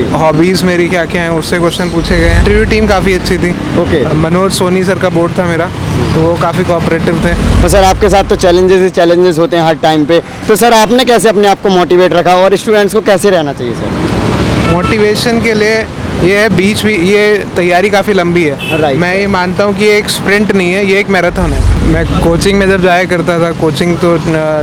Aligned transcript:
जी। 0.00 0.10
Hobbies 0.14 0.62
मेरी 0.64 0.88
क्या 0.88 1.04
क्या 1.06 1.22
हैं 1.22 1.30
उससे 1.38 1.58
क्वेश्चन 1.58 1.90
पूछे 1.90 2.16
गए 2.16 2.28
हैं। 2.28 2.38
इंटरव्यू 2.38 2.64
टीम 2.70 2.86
काफ़ी 2.86 3.14
अच्छी 3.14 3.38
थी। 3.38 3.50
ओके 3.80 4.02
मनोज 4.16 4.52
सोनी 4.52 4.84
सर 4.84 4.98
का 4.98 5.08
बोर्ड 5.10 5.38
था 5.38 5.44
मेरा 5.46 5.66
तो 6.14 6.20
वो 6.20 6.34
काफ़ी 6.42 6.64
कोऑपरेटिव 6.64 7.22
थे। 7.24 7.34
तो 7.62 7.68
सर 7.68 7.84
आपके 7.84 8.08
साथ 8.08 8.24
तो 8.24 8.36
चैलेंजेस 8.38 8.82
ही 8.82 8.90
चैलेंजेस 8.90 9.38
होते 9.38 9.56
हैं 9.56 9.64
हर 9.64 9.74
टाइम 9.82 10.04
पे। 10.04 10.20
तो 10.48 10.56
सर 10.56 10.72
आपने 10.72 11.04
कैसे 11.04 11.28
अपने 11.28 11.48
आप 11.48 11.62
को 11.62 11.68
मोटिवेट 11.68 12.12
रखा 12.12 12.34
और 12.36 12.56
स्टूडेंट्स 12.56 12.94
को 12.94 13.00
कैसे 13.02 13.30
रहना 13.30 13.52
चाहिए 13.52 13.74
सर? 13.74 14.72
मोटिवेशन 14.72 15.40
के 15.42 15.54
लिए 15.54 15.82
ये 16.22 16.38
है 16.38 16.48
बीच 16.56 16.82
भी 16.84 16.94
ये 17.08 17.22
तैयारी 17.56 17.90
काफ़ी 17.90 18.12
लंबी 18.12 18.42
है। 18.44 18.56
Right. 18.80 18.96
मैं 19.00 19.14
ये 19.16 19.26
मानता 19.28 19.64
हूँ 19.64 19.74
कि 19.76 19.84
ये 19.84 19.96
एक 19.98 20.08
स्प्रिंट 20.10 20.52
नहीं 20.54 20.72
है 20.72 20.84
ये 20.86 20.98
एक 21.00 21.08
मैराथन 21.10 21.52
है। 21.52 21.88
मैं 21.92 22.04
कोचिंग 22.22 22.58
में 22.58 22.68
जब 22.68 22.82
जाया 22.82 23.04
करता 23.12 23.38
था 23.40 23.50
कोचिंग 23.60 23.96
तो 23.98 24.16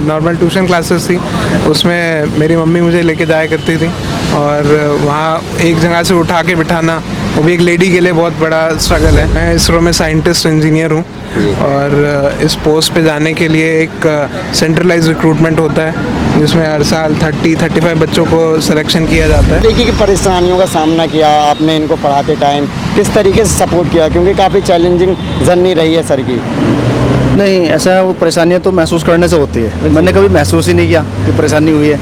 नॉर्मल 0.07 0.35
ट्यूशन 0.37 0.67
क्लासेस 0.67 1.09
थी। 1.09 1.17
उसमें 1.69 2.37
मेरी 2.39 2.55
मम्मी 2.55 2.81
मुझे 2.81 3.01
लेके 3.01 3.25
जाया 3.25 3.47
करती 3.47 3.77
थी 3.77 3.87
और 4.35 4.73
वहाँ 5.03 5.41
एक 5.61 5.79
जगह 5.79 6.03
से 6.03 6.13
उठा 6.13 6.41
के 6.43 6.55
बिठाना 6.55 7.01
वो 7.35 7.43
भी 7.43 7.53
एक 7.53 7.59
लेडी 7.61 7.91
के 7.91 7.99
लिए 7.99 8.13
बहुत 8.13 8.39
बड़ा 8.39 8.67
स्ट्रगल 8.77 9.17
है। 9.19 9.27
मैं 9.33 9.53
इसरो 9.55 9.81
में 9.81 9.91
साइंटिस्ट 9.91 10.45
इंजीनियर 10.45 10.91
हूँ 10.91 11.03
और 11.63 12.39
इस 12.43 12.55
पोस्ट 12.63 12.93
पे 12.93 13.03
जाने 13.03 13.33
के 13.33 13.47
लिए 13.47 13.71
एक 13.81 14.07
सेंट्रलाइज 14.55 15.07
रिक्रूटमेंट 15.07 15.59
होता 15.59 15.81
है। 15.81 16.26
जिसमें 16.39 16.65
हर 16.67 16.83
साल 16.83 17.15
30 17.15 17.55
35 17.57 17.93
बच्चों 17.97 18.25
को 18.25 18.39
सिलेक्शन 18.61 19.05
किया 19.05 19.27
जाता 19.27 19.47
है। 19.47 19.61
देखिए 19.61 19.85
कि 19.85 19.91
परेशानियों 19.99 20.57
का 20.57 20.65
सामना 20.67 21.05
किया 21.05 21.29
आपने 21.41 21.75
इनको 21.75 21.95
पढ़ाते 21.97 22.35
टाइम 22.35 22.65
किस 22.95 23.13
तरीके 23.13 23.45
से 23.45 23.57
सपोर्ट 23.57 23.91
किया? 23.91 24.07
क्योंकि 24.09 24.33
काफ़ी 24.33 24.61
चैलेंजिंग 24.61 25.15
जर्नी 25.45 25.73
रही 25.73 25.93
है 25.93 26.03
सर 26.07 26.21
की। 26.21 26.39
नहीं 27.37 27.59
ऐसा 27.69 28.01
वो 28.01 28.13
परेशानियाँ 28.13 28.61
तो 28.61 28.71
महसूस 28.71 29.03
करने 29.03 29.27
से 29.27 29.37
होती 29.37 29.59
है। 29.59 29.91
मैंने 29.91 30.11
कभी 30.13 30.27
महसूस 30.35 30.67
ही 30.67 30.73
नहीं 30.73 30.87
किया 30.87 31.01
कि 31.25 31.37
परेशानी 31.37 31.71
हुई 31.71 31.87
है। 31.87 31.97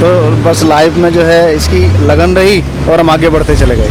तो 0.00 0.08
बस 0.42 0.62
लाइफ 0.64 0.96
में 0.96 1.12
जो 1.12 1.22
है 1.22 1.54
इसकी 1.56 1.80
लगन 2.06 2.36
रही 2.36 2.62
और 2.90 3.00
हम 3.00 3.10
आगे 3.10 3.28
बढ़ते 3.28 3.56
चले 3.56 3.76
गए। 3.76 3.90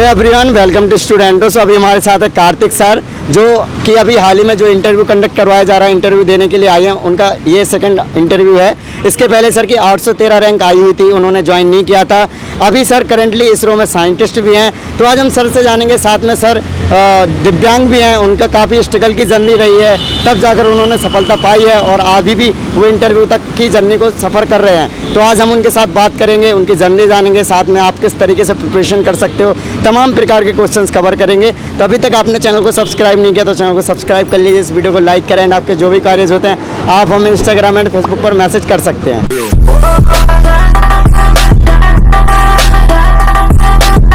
हेलो 0.00 0.10
एवरीवन 0.10 0.50
वेलकम 0.50 0.88
टू 0.90 0.96
स्टूडेंटोस 0.96 1.56
अभी 1.58 1.74
हमारे 1.76 2.00
साथ 2.00 2.22
है 2.22 2.28
कार्तिक 2.36 2.72
सर। 2.72 3.02
जो 3.30 3.44
कि 3.86 3.94
अभी 3.94 4.16
हाल 4.16 4.38
ही 4.38 4.44
में 4.44 4.56
जो 4.56 4.66
इंटरव्यू 4.66 5.04
कंडक्ट 5.04 5.36
करवाया 5.36 5.64
जा 5.64 5.76
रहा 5.78 5.88
है 5.88 5.94
इंटरव्यू 5.94 6.24
देने 6.24 6.48
के 6.48 6.58
लिए 6.58 6.68
आए 6.68 6.84
हैं, 6.84 6.92
उनका 6.92 7.28
ये 7.46 7.64
सेकंड 7.64 8.00
इंटरव्यू 8.16 8.56
है। 8.56 8.74
इसके 9.06 9.28
पहले 9.28 9.50
सर 9.50 9.66
की 9.66 9.74
813 9.76 10.38
रैंक 10.38 10.62
आई 10.62 10.76
हुई 10.76 10.92
थी, 10.92 11.10
उन्होंने 11.12 11.42
ज्वाइन 11.42 11.66
नहीं 11.66 11.84
किया 11.84 12.04
था। 12.04 12.26
अभी 12.62 12.84
सर 12.84 13.04
करंटली 13.04 13.48
इसरो 13.50 13.76
में 13.76 13.84
साइंटिस्ट 13.86 14.40
भी 14.40 14.54
हैं। 14.54 14.72
तो 14.98 15.04
आज 15.04 15.18
हम 15.18 15.28
सर 15.30 15.48
से 15.48 15.62
जानेंगे, 15.62 15.98
साथ 15.98 16.24
में 16.24 16.34
सर 16.36 16.62
दिव्यांग 17.44 17.86
भी 17.88 17.98
हैं, 17.98 18.16
उनका 18.16 18.46
काफ़ी 18.48 18.82
स्ट्रगल 18.82 19.12
की 19.14 19.24
जर्नी 19.24 19.54
रही 19.56 19.80
है। 19.80 19.96
तब 20.24 20.40
जाकर 20.40 20.66
उन्होंने 20.66 20.96
सफलता 20.98 21.36
पाई 21.36 21.64
है 21.64 21.78
और 21.82 22.00
अभी 22.00 22.34
भी 22.34 22.48
वो 22.74 22.86
इंटरव्यू 22.86 23.24
तक 23.26 23.40
की 23.58 23.68
जर्नी 23.68 23.98
को 23.98 24.10
सफ़र 24.12 24.44
कर 24.44 24.60
रहे 24.60 24.76
हैं। 24.76 25.14
तो 25.14 25.20
आज 25.20 25.40
हम 25.40 25.52
उनके 25.52 25.70
साथ 25.70 25.86
बात 25.94 26.18
करेंगे, 26.18 26.52
उनकी 26.52 26.74
जर्नी 26.74 27.06
जानेंगे, 27.06 27.44
साथ 27.44 27.64
में 27.66 27.80
आप 27.80 27.98
किस 28.00 28.18
तरीके 28.18 28.44
से 28.44 28.54
प्रिपरेशन 28.54 29.02
कर 29.02 29.14
सकते 29.16 29.42
हो, 29.42 29.54
तमाम 29.84 30.14
प्रकार 30.14 30.44
के 30.44 30.52
क्वेश्चन 30.52 30.86
कवर 30.94 31.16
करेंगे। 31.16 31.50
तो 31.50 31.84
अभी 31.84 31.98
तक 31.98 32.14
आपने 32.14 32.38
चैनल 32.38 32.62
को 32.62 32.72
सब्सक्राइब 32.72 33.18
नहीं 33.20 33.32
किया 33.32 33.44
तो 33.44 33.54
चैनल 33.54 33.74
को 33.74 33.82
सब्सक्राइब 33.82 34.30
कर 34.30 34.38
लीजिए, 34.38 34.60
इस 34.60 34.70
वीडियो 34.72 34.92
को 34.92 34.98
लाइक 35.00 35.26
करें 35.28 35.42
एंड 35.42 35.52
आपके 35.54 35.74
जो 35.76 35.90
भी 35.90 36.00
कार्य 36.00 36.24
होते 36.24 36.48
हैं, 36.48 36.86
आप 36.90 37.10
हमें 37.10 37.30
इंस्टाग्राम 37.30 37.78
एंड 37.78 37.88
फेसबुक 37.88 38.22
पर 38.22 38.34
मैसेज 38.34 38.66
कर 38.66 38.80
सकते 38.80 39.12
हैं। 39.12 40.79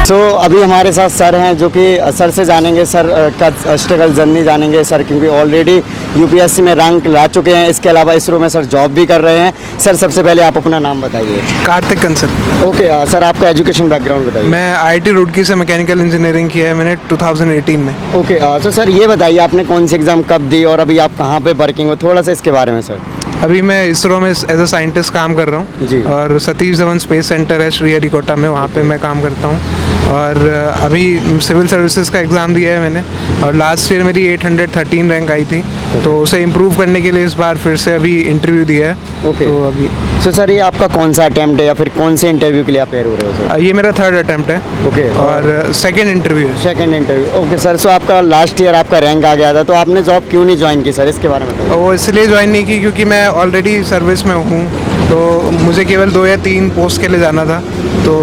तो 0.08 0.16
अभी 0.36 0.60
हमारे 0.62 0.90
साथ 0.92 1.08
सर 1.08 1.34
हैं 1.34 1.56
जो 1.58 1.68
कि 1.76 1.84
सर 2.16 2.30
से 2.30 2.44
जानेंगे 2.44 2.84
सर 2.86 3.06
का 3.40 3.76
स्ट्रगल 3.76 4.12
जर्नी 4.14 4.42
जानेंगे 4.44 4.82
सर 4.84 5.02
क्योंकि 5.02 5.26
ऑलरेडी 5.28 5.74
यूपीएससी 6.16 6.62
में 6.62 6.74
रैंक 6.74 7.06
ला 7.06 7.26
चुके 7.26 7.54
हैं। 7.54 7.68
इसके 7.68 7.88
अलावा 7.88 8.12
इसरो 8.12 8.38
में 8.38 8.48
सर 8.48 8.64
जॉब 8.74 8.90
भी 8.94 9.06
कर 9.06 9.20
रहे 9.20 9.38
हैं। 9.38 9.78
सर 9.84 9.96
सबसे 9.96 10.22
पहले 10.22 10.42
आप 10.42 10.56
अपना 10.56 10.78
नाम 10.78 11.00
बताइए। 11.02 11.40
कार्तिक 11.66 11.98
कंसल 12.02 12.64
ओके 12.66 13.06
सर 13.10 13.24
आपका 13.24 13.48
एजुकेशन 13.48 13.88
बैकग्राउंड 13.88 14.30
बताइए। 14.30 14.48
मैं 14.48 14.72
आईटी 14.74 15.10
रुड़की 15.10 15.44
से 15.44 15.54
मैकेनिकल 15.54 16.00
इंजीनियरिंग 16.00 16.50
किया 16.50 16.68
है 16.68 16.74
मैंने 16.74 16.94
2018 17.08 17.76
में। 17.78 17.94
ओके 18.16 18.34
अ, 18.34 18.58
तो 18.58 18.70
सर 18.70 18.90
ये 18.90 19.06
बताइए 19.06 19.38
आपने 19.38 19.64
कौन 19.64 19.86
सी 19.86 19.96
एग्ज़ाम 19.96 20.22
कब 20.30 20.48
दी 20.50 20.62
और 20.64 20.80
अभी 20.80 20.98
आप 20.98 21.16
कहाँ 21.18 21.40
पर 21.40 21.54
वर्किंग 21.64 21.88
हो? 21.88 21.96
थोड़ा 21.96 22.22
सा 22.22 22.32
इसके 22.32 22.50
बारे 22.50 22.72
में 22.72 22.80
सर। 22.82 23.00
अभी 23.42 23.62
मैं 23.62 23.84
इसरो 23.86 24.20
में 24.20 24.30
एज 24.30 24.44
अ 24.50 24.64
साइंटिस्ट 24.66 25.12
काम 25.14 25.34
कर 25.34 25.48
रहा 25.48 25.86
जी। 25.86 26.00
हूँ 26.02 26.12
और 26.12 26.38
सतीश 26.40 26.78
धवन 26.78 26.98
स्पेस 26.98 27.28
सेंटर 27.28 27.60
है 27.60 27.70
श्री 27.70 27.94
हरिकोटा 27.94 28.36
में 28.36 28.48
वहाँ 28.48 28.68
पे 28.68 28.82
मैं 28.82 28.98
काम 29.00 29.22
करता 29.22 29.48
हूँ। 29.48 29.85
और 30.08 30.38
अभी 30.82 31.04
सिविल 31.42 31.66
सर्विसेज़ 31.68 32.10
का 32.12 32.18
एग्ज़ाम 32.18 32.54
दिया 32.54 32.72
है 32.72 32.80
मैंने 32.80 33.02
और 33.46 33.54
लास्ट 33.54 33.92
ईयर 33.92 34.02
मेरी 34.02 34.26
813 34.36 35.10
रैंक 35.10 35.30
आई 35.30 35.44
थी 35.44 35.62
तो 36.04 36.18
उसे 36.22 36.40
इम्प्रूव 36.42 36.76
करने 36.76 37.00
के 37.00 37.10
लिए 37.10 37.24
इस 37.24 37.34
बार 37.34 37.56
फिर 37.64 37.76
से 37.76 37.94
अभी 37.94 38.14
इंटरव्यू 38.22 38.64
दिया 38.64 38.88
है। 38.88 39.28
ओके। 39.28 39.44
तो 39.44 39.62
अभी 39.68 39.88
तो 40.24 40.32
सर 40.32 40.50
ये 40.50 40.58
आपका 40.60 40.86
कौन 40.94 41.12
सा 41.12 41.24
अटैम्प्ट 41.24 41.60
है 41.60 41.66
या 41.66 41.74
फिर 41.74 41.88
कौन 41.96 42.16
से 42.16 42.30
इंटरव्यू 42.30 42.64
के 42.64 42.72
लिए 42.72 42.80
आप 42.80 42.94
हो 42.94 43.14
रहे 43.14 43.26
हो 43.26 43.32
सर 43.38 43.62
ये 43.62 43.72
मेरा 43.72 43.92
थर्ड 43.98 44.16
अटैम्प्ट 44.16 44.50
है 44.50 44.60
ओके। 44.88 45.08
और 45.20 45.72
सेकेंड 45.76 46.10
इंटरव्यू 46.10 46.48
है। 46.48 46.62
Second 46.62 46.94
interview 46.94 47.42
okay 47.42 47.58
sir 47.58 47.76
so 47.76 47.88
आपका 47.88 48.20
लास्ट 48.22 48.60
ईयर 48.60 48.74
आपका 48.74 48.98
रैंक 48.98 49.24
आ 49.24 49.34
गया 49.34 49.52
था 49.54 49.62
तो 49.62 49.72
आपने 49.74 50.02
जॉब 50.02 50.28
क्यों 50.30 50.44
नहीं 50.44 50.56
ज्वाइन 50.56 50.82
की 50.82 50.92
सर 50.92 51.08
इसके 51.08 51.28
बारे 51.28 51.44
में 51.44 51.68
वो 51.70 51.92
इसलिए 51.94 52.26
ज्वाइन 52.26 52.50
नहीं 52.50 52.64
की 52.66 52.78
क्योंकि 52.80 53.04
मैं 53.06 53.26
ऑलरेडी 53.42 53.82
सर्विस 53.84 54.24
में 54.26 54.34
हूँ 54.34 54.64
तो 55.08 55.18
मुझे 55.52 55.84
केवल 55.84 56.10
दो 56.10 56.26
या 56.26 56.36
तीन 56.44 56.68
पोस्ट 56.70 57.00
के 57.00 57.08
लिए 57.08 57.20
जाना 57.20 57.44
था। 57.44 57.62
तो 58.06 58.16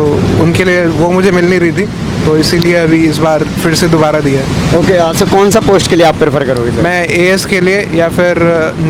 उनके 0.43 0.63
लिए 0.63 0.85
वो 0.97 1.09
मुझे 1.11 1.31
मिल 1.31 1.49
नहीं 1.49 1.59
रही 1.59 1.71
थी 1.71 1.85
तो 2.25 2.35
इसीलिए 2.37 2.75
अभी 2.77 2.97
इस 3.05 3.17
बार 3.19 3.43
फिर 3.63 3.73
से 3.75 3.87
दोबारा 3.87 4.19
दिया 4.19 4.41
है। 4.41 4.77
ओके 4.79 4.97
सर 5.19 5.29
कौन 5.29 5.49
सा 5.51 5.59
पोस्ट 5.59 5.89
के 5.89 5.95
लिए 5.95 6.05
आप 6.07 6.17
प्रेफर 6.17 6.43
करोगे 6.47 6.71
सर 6.71 6.81
मैं 6.81 7.05
ए 7.07 7.37
के 7.49 7.59
लिए 7.61 7.87
या 7.95 8.07
फिर 8.17 8.41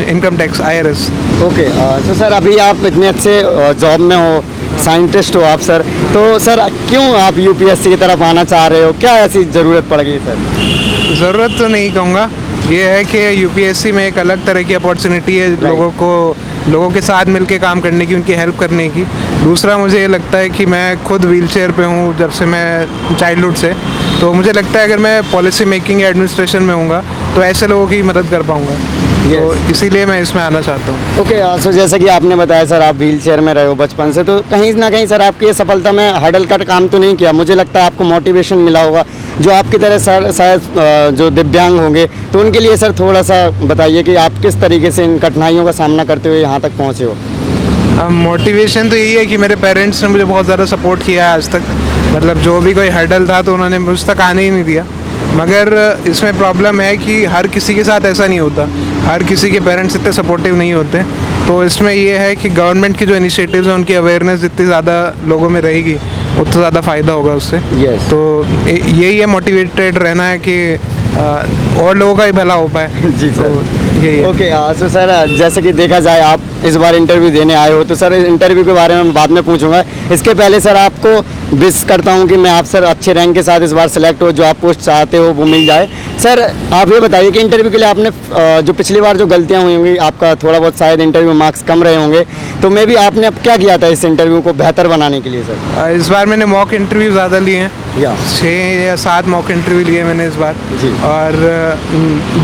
income 0.10 0.38
tax 0.38 0.62
I 0.62 0.78
R 0.80 0.90
okay 1.46 1.70
तो 2.08 2.14
सर 2.20 2.34
अभी 2.34 2.58
आप 2.68 2.86
इतने 2.86 3.08
अच्छे 3.08 3.42
जॉब 3.82 4.02
में 4.02 4.16
हो 4.16 4.44
साइंटिस्ट 4.84 5.36
हो 5.36 5.42
आप 5.46 5.60
सर 5.62 5.82
तो 6.14 6.22
सर 6.40 6.68
क्यों 6.90 7.04
आप 7.22 7.38
यूपीएससी 7.40 7.90
की 7.90 7.96
तरफ़ 7.96 8.24
आना 8.24 8.44
चाह 8.44 8.68
रहे 8.68 8.84
हो? 8.84 8.92
क्या 9.02 9.18
ऐसी 9.18 9.44
ज़रूरत 9.58 9.88
पड़ 9.90 10.02
गई 10.02 10.18
सर 10.20 11.16
ज़रूरत 11.20 11.60
तो 11.60 11.68
नहीं 11.68 11.92
कहूँगा। 11.94 12.30
ये 12.70 12.84
है 12.90 13.04
कि 13.06 13.20
यूपीएससी 13.44 13.92
में 13.92 14.06
एक 14.06 14.18
अलग 14.20 14.46
तरह 14.46 14.64
की 14.64 14.74
अपॉर्चुनिटी 14.74 15.36
है 15.38 15.50
लोगों 15.62 15.90
को 16.02 16.10
लोगों 16.68 16.90
के 16.92 17.02
साथ 17.02 17.26
मिलके 17.28 17.58
काम 17.60 17.82
करने 17.82 18.06
की, 18.06 18.16
उनकी 18.16 18.34
हेल्प 18.34 18.60
करने 18.60 18.88
की। 18.90 19.04
दूसरा 19.44 19.78
मुझे 19.78 20.00
ये 20.00 20.08
लगता 20.08 20.38
है 20.38 20.50
कि 20.50 20.66
मैं 20.66 21.04
खुद 21.04 21.26
व्हील 21.26 21.48
चेयर 21.48 21.72
पर 21.72 21.84
हूँ, 21.86 22.16
जब 22.18 22.32
से 22.32 22.46
मैं 22.46 23.18
चाइल्डहुड 23.18 23.56
से 23.56 23.74
तो 24.20 24.32
मुझे 24.34 24.52
लगता 24.52 24.80
है 24.80 24.86
अगर 24.86 24.98
मैं 25.00 25.22
पॉलिसी 25.32 25.66
मेकिंग 25.66 26.02
या 26.02 26.10
एडमिनिस्ट्रेशन 26.10 26.64
में 26.64 26.74
हूँगा 26.74 27.04
तो 27.36 27.44
ऐसे 27.44 27.68
लोगों 27.68 27.88
की 27.88 28.02
मदद 28.04 28.30
कर 28.32 28.42
पाऊँगा। 28.44 28.76
तो 29.24 29.54
इसीलिए 29.72 30.06
मैं 30.06 30.22
इसमें 30.22 30.42
आना 30.42 30.62
चाहता 30.62 30.92
हूँ। 30.92 31.20
ओके 31.20 31.36
okay, 31.36 31.62
सो 31.64 31.72
जैसे 31.72 32.00
कि 32.00 32.08
आपने 32.10 32.36
बताया 32.36 32.66
सर 32.66 32.82
आप 32.82 32.96
व्हील 32.96 33.20
चेयर 33.22 33.42
में 33.42 33.54
रहे 33.54 33.66
हो 33.66 33.76
बचपन 33.76 34.12
से 34.12 34.24
तो 34.24 34.40
कहीं 34.50 34.74
ना 34.76 34.90
कहीं 34.90 35.06
सर 35.08 35.22
आपकी 35.22 35.46
ये 35.46 35.54
सफलता 35.54 35.92
में 35.92 36.10
हडल 36.24 36.46
कट 36.46 36.64
काम 36.68 36.88
तो 36.88 36.98
नहीं 37.00 37.16
किया। 37.16 37.32
मुझे 37.34 37.56
लगता 37.56 37.80
है 37.80 37.86
आपको 37.86 38.04
मोटिवेशन 38.04 38.58
मिला 38.60 38.82
होगा। 38.84 39.04
जो 39.42 39.52
आपकी 39.52 39.78
तरह 39.78 39.98
सर 40.00 40.32
शायद 40.32 41.16
जो 41.18 41.30
दिव्यांग 41.32 41.80
होंगे 41.80 42.06
तो 42.34 42.40
उनके 42.40 42.60
लिए 42.60 42.76
सर 42.78 42.94
थोड़ा 43.00 43.22
सा 43.24 43.50
बताइए 43.64 44.04
कि 44.04 44.16
आप 44.24 44.42
किस 44.42 44.60
तरीके 44.62 44.92
से 44.92 45.04
इन 45.04 45.18
कठिनाइयों 45.20 45.66
का 45.66 45.72
सामना 45.74 46.04
करते 46.06 46.30
हुए 46.30 46.42
यहाँ 46.42 46.60
तक 46.62 46.78
पहुँचे 46.78 47.04
हो? 47.04 47.16
मोटिवेशन 48.12 48.90
तो 48.90 48.96
यही 48.96 49.14
है 49.14 49.26
कि 49.26 49.38
मेरे 49.38 49.56
पेरेंट्स 49.58 50.02
ने 50.04 50.10
मुझे 50.10 50.24
बहुत 50.26 50.46
ज़्यादा 50.46 50.66
सपोर्ट 50.68 51.04
किया 51.06 51.28
है 51.28 51.34
आज 51.34 51.50
तक। 51.52 51.62
मतलब 52.16 52.42
जो 52.42 52.60
भी 52.62 52.74
कोई 52.74 52.90
हर्डल 52.92 53.28
था 53.28 53.42
तो 53.42 53.54
उन्होंने 53.54 53.80
मुझ 53.80 54.04
तक 54.06 54.22
आने 54.22 54.44
ही 54.44 54.52
नहीं 54.52 54.64
दिया। 54.64 54.86
मगर 55.36 55.74
इसमें 56.08 56.38
प्रॉब्लम 56.38 56.82
है 56.82 56.96
कि 56.98 57.24
हर 57.26 57.48
किसी 57.50 57.76
के 57.76 57.84
साथ 57.84 58.06
ऐसा 58.06 58.28
नहीं 58.28 58.40
होता। 58.40 58.68
हर 59.04 59.24
किसी 59.24 59.50
के 59.52 59.60
पेरेंट्स 59.60 59.96
इतने 59.96 60.12
सपोर्टिव 60.14 60.56
नहीं 60.56 60.74
होते। 60.74 61.04
तो 61.48 61.64
इसमें 61.64 61.94
ये 61.94 62.18
है 62.18 62.36
कि 62.36 62.50
गवर्नमेंट 62.52 62.98
की 62.98 63.06
जो 63.06 63.16
इनिशिएटिव्स 63.16 63.68
हैं 63.68 63.74
उनकी 63.74 63.94
अवेयरनेस 63.94 64.40
जितनी 64.40 64.66
ज़्यादा 64.66 64.94
लोगों 65.28 65.50
में 65.50 65.60
रहेगी 65.62 65.94
उतना 65.94 66.52
ज़्यादा 66.54 66.82
फ़ायदा 66.82 67.14
होगा 67.14 67.34
उससे। 67.34 67.58
Yes. 67.82 68.10
तो 68.10 68.46
यही 68.68 69.18
है 69.18 69.26
मोटिवेटेड 69.28 69.98
रहना 69.98 70.28
है 70.28 70.40
कि 70.48 70.58
और 71.82 71.98
लोगों 71.98 72.16
का 72.16 72.24
ही 72.24 72.32
भला 72.32 72.54
हो 72.54 72.68
पाए। 72.68 73.02
जी 73.20 73.30
सर। 73.32 73.44
तो 73.44 74.06
यही 74.06 74.24
ओके 74.26 74.50
सो 74.80 74.90
सर 74.90 75.36
जैसे 75.38 75.62
कि 75.62 75.72
देखा 75.74 76.00
जाए 76.00 76.22
आप 76.22 76.40
इस 76.66 76.76
बार 76.76 76.96
इंटरव्यू 76.96 77.30
देने 77.32 77.54
आए 77.56 77.72
हो 77.72 77.84
तो 77.84 77.96
सर 77.96 78.14
इंटरव्यू 78.16 78.64
के 78.66 78.74
बारे 78.74 78.96
में 78.96 79.04
मैं 79.04 79.14
बाद 79.14 79.32
में 79.32 79.44
पूछूँगा। 79.44 79.84
इसके 80.12 80.34
पहले 80.34 80.60
सर 80.62 80.76
आपको 80.78 81.20
विश 81.54 81.84
करता 81.90 82.12
हूँ 82.14 82.28
कि 82.28 82.38
मैं 82.38 82.52
आप 82.52 82.66
सर 82.66 82.84
अच्छे 82.84 83.14
रैंक 83.14 83.34
के 83.36 83.44
साथ 83.44 83.62
इस 83.62 83.72
बार 83.74 83.88
सेलेक्ट 83.90 84.22
हो 84.22 84.32
जो 84.32 84.44
आप 84.44 84.58
पोस्ट 84.62 84.80
चाहते 84.80 85.18
हो 85.18 85.32
वो 85.34 85.46
मिल 85.46 85.66
जाए। 85.66 85.88
सर 86.24 86.42
आप 86.74 86.92
ये 86.92 87.00
बताइए 87.00 87.32
कि 87.32 87.40
इंटरव्यू 87.40 87.72
के 87.72 87.78
लिए 87.78 87.88
आपने 87.88 88.10
जो 88.64 88.74
पिछली 88.74 89.02
बार 89.02 89.18
जो 89.18 89.26
गलतियाँ 89.28 89.62
हुई 89.64 89.76
होंगी 89.76 89.96
आपका 90.00 90.34
थोड़ा 90.36 90.60
बहुत 90.60 90.78
शायद 90.80 91.02
इंटरव्यू 91.02 91.34
मार्क्स 91.36 91.64
कम 91.64 91.84
रहे 91.84 91.96
होंगे। 91.96 92.26
तो 92.62 92.70
मे 92.70 92.86
भी 92.86 92.96
आपने 92.98 93.28
अब 93.28 93.42
क्या 93.44 93.58
किया 93.58 93.78
था 93.78 93.88
इस 93.88 94.04
इंटरव्यू 94.06 94.42
को 94.42 94.54
बेहतर 94.56 94.88
बनाने 94.88 95.22
के 95.22 95.30
लिए 95.30 95.44
सर? 95.44 95.92
इस 95.92 96.10
बार 96.10 96.26
मैंने 96.26 96.46
मॉक 96.48 96.74
इंटरव्यू 96.74 97.12
ज़्यादा 97.12 97.40
लिए 97.40 97.58
हैं। 97.58 97.72
या। 98.02 98.16
छः 98.30 98.84
या 98.84 98.96
सात 98.98 99.28
मॉक 99.28 99.52
इंटरव्यू 99.52 99.86
लिए 99.86 100.04
मैंने 100.04 100.28
इस 100.28 100.36
बार। 100.36 100.56
जी। 100.82 100.92
और 101.06 101.36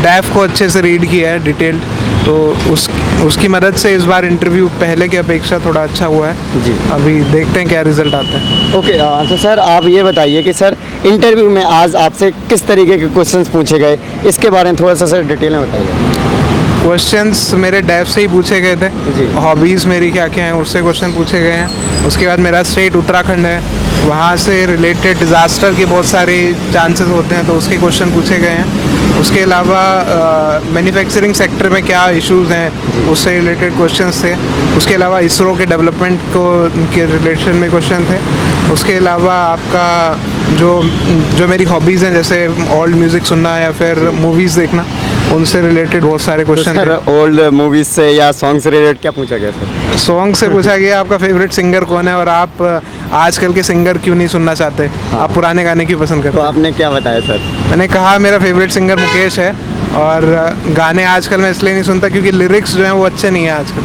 डैफ 0.02 0.32
को 0.34 0.40
अच्छे 0.40 0.68
से 0.70 0.80
रीड 0.80 1.10
किया 1.10 1.30
है 1.30 1.44
डिटेल्ड 1.44 1.82
तो 2.24 2.34
उस 2.72 2.88
उसकी 3.24 3.48
मदद 3.48 3.74
से 3.74 3.94
इस 3.94 4.04
बार 4.04 4.24
इंटरव्यू 4.24 4.68
पहले 4.80 5.08
की 5.08 5.16
अपेक्षा 5.16 5.58
थोड़ा 5.58 5.82
अच्छा 5.82 6.06
हुआ 6.06 6.28
है। 6.28 6.62
जी। 6.64 6.72
अभी 6.92 7.18
देखते 7.22 7.58
हैं 7.60 7.68
क्या 7.68 7.82
रिज़ल्ट 7.82 8.14
आता 8.14 8.38
है। 8.38 8.78
ओके 8.78 8.92
तो 9.28 9.36
सर 9.38 9.58
आप 9.58 9.86
ये 9.88 10.02
बताइए 10.02 10.42
कि 10.42 10.52
सर 10.52 10.76
इंटरव्यू 11.06 11.48
में 11.50 11.62
आज 11.64 11.96
आपसे 11.96 12.30
किस 12.30 12.66
तरीके 12.66 12.98
के 12.98 13.08
क्वेश्चंस 13.08 13.48
पूछे 13.48 13.78
गए? 13.78 13.98
इसके 14.26 14.50
बारे 14.50 14.70
में 14.70 14.80
थोड़ा 14.80 14.94
सा 14.94 15.06
सर 15.06 15.22
डिटेल 15.24 15.56
में 15.56 15.62
बताइए। 15.62 16.18
क्वेश्चंस 16.82 17.50
मेरे 17.54 17.80
डेफ 17.82 18.06
से 18.08 18.20
ही 18.20 18.28
पूछे 18.28 18.60
गए 18.60 18.76
थे। 18.76 18.88
जी। 19.16 19.26
थे 19.26 19.40
हॉबीज़ 19.40 19.86
मेरी 19.88 20.10
क्या 20.10 20.28
क्या 20.28 20.44
हैं 20.44 20.52
उससे 20.54 20.80
क्वेश्चन 20.82 21.12
पूछे 21.12 21.40
गए 21.40 21.52
हैं। 21.52 22.06
उसके 22.06 22.26
बाद 22.26 22.38
मेरा 22.40 22.62
स्टेट 22.62 22.96
उत्तराखंड 22.96 23.46
है। 23.46 23.60
वहाँ 24.00 24.36
से 24.38 24.64
रिलेटेड 24.66 25.18
डिज़ास्टर 25.18 25.74
के 25.74 25.84
बहुत 25.86 26.06
सारे 26.06 26.36
चांसेस 26.72 27.08
होते 27.08 27.34
हैं 27.34 27.46
तो 27.46 27.54
उसके 27.54 27.76
क्वेश्चन 27.76 28.12
पूछे 28.12 28.38
गए 28.38 28.48
हैं। 28.50 28.89
उसके 29.20 29.40
अलावा 29.40 29.80
मैन्युफैक्चरिंग 30.72 31.34
सेक्टर 31.34 31.68
में 31.68 31.82
क्या 31.86 32.08
इश्यूज़ 32.20 32.52
हैं? 32.52 33.08
उससे 33.10 33.30
रिलेटेड 33.30 33.74
क्वेश्चंस 33.76 34.22
थे। 34.24 34.34
उसके 34.76 34.94
अलावा 34.94 35.18
इसरो 35.28 35.54
के 35.56 35.66
डेवलपमेंट 35.66 36.20
को 36.36 36.44
के 36.94 37.04
रिलेशन 37.06 37.56
में 37.56 37.70
क्वेश्चन 37.70 38.04
थे। 38.10 38.18
उसके 38.72 38.94
अलावा 38.94 39.34
आपका 39.34 39.86
जो 40.58 40.70
जो 41.36 41.46
मेरी 41.48 41.64
हॉबीज़ 41.64 42.04
हैं 42.04 42.12
जैसे 42.12 42.46
ओल्ड 42.74 42.96
म्यूज़िक 42.96 43.24
सुनना 43.26 43.56
या 43.58 43.70
फिर 43.72 43.98
मूवीज़ 44.14 44.58
देखना 44.60 44.84
उनसे 45.34 45.60
रिलेटेड 45.60 46.02
बहुत 46.04 46.20
सारे 46.20 46.44
क्वेश्चन 46.44 46.74
सर 46.74 46.90
ओल्ड 47.10 47.40
मूवीज़ 47.54 47.88
से 47.88 48.10
या 48.10 48.30
सॉन्ग 48.32 48.60
से 48.60 48.70
रिलेटेड 48.70 49.00
क्या 49.00 49.10
पूछा 49.10 49.36
गया 49.36 49.50
सर 49.50 49.96
सॉन्ग 49.98 50.34
से 50.36 50.48
पूछा 50.48 50.76
गया 50.76 51.00
आपका 51.00 51.18
फेवरेट 51.18 51.52
सिंगर 51.52 51.84
कौन 51.84 52.08
है? 52.08 52.14
और 52.16 52.28
आप 52.28 52.82
आजकल 53.12 53.52
के 53.52 53.62
सिंगर 53.62 53.98
क्यों 53.98 54.14
नहीं 54.14 54.28
सुनना 54.28 54.54
चाहते? 54.54 54.86
हाँ। 54.86 55.20
आप 55.20 55.34
पुराने 55.34 55.64
गाने 55.64 55.84
क्यों 55.86 55.98
पसंद 56.00 56.22
करते 56.22 56.36
तो 56.36 56.42
आपने 56.42 56.72
क्या 56.72 56.90
बताया 56.90 57.20
सर 57.20 57.38
मैंने 57.70 57.88
कहा 57.88 58.18
मेरा 58.18 58.38
फेवरेट 58.38 58.70
सिंगर 58.70 58.98
मुकेश 59.00 59.38
है 59.38 59.54
और 59.98 60.26
गाने 60.76 61.04
आजकल 61.04 61.40
मैं 61.40 61.50
इसलिए 61.50 61.72
नहीं 61.74 61.84
सुनता 61.84 62.08
क्योंकि 62.08 62.30
लिरिक्स 62.32 62.74
जो 62.76 62.84
हैं 62.84 62.92
वो 62.92 63.04
अच्छे 63.04 63.30
नहीं 63.30 63.44
हैं 63.44 63.52
आजकल। 63.52 63.82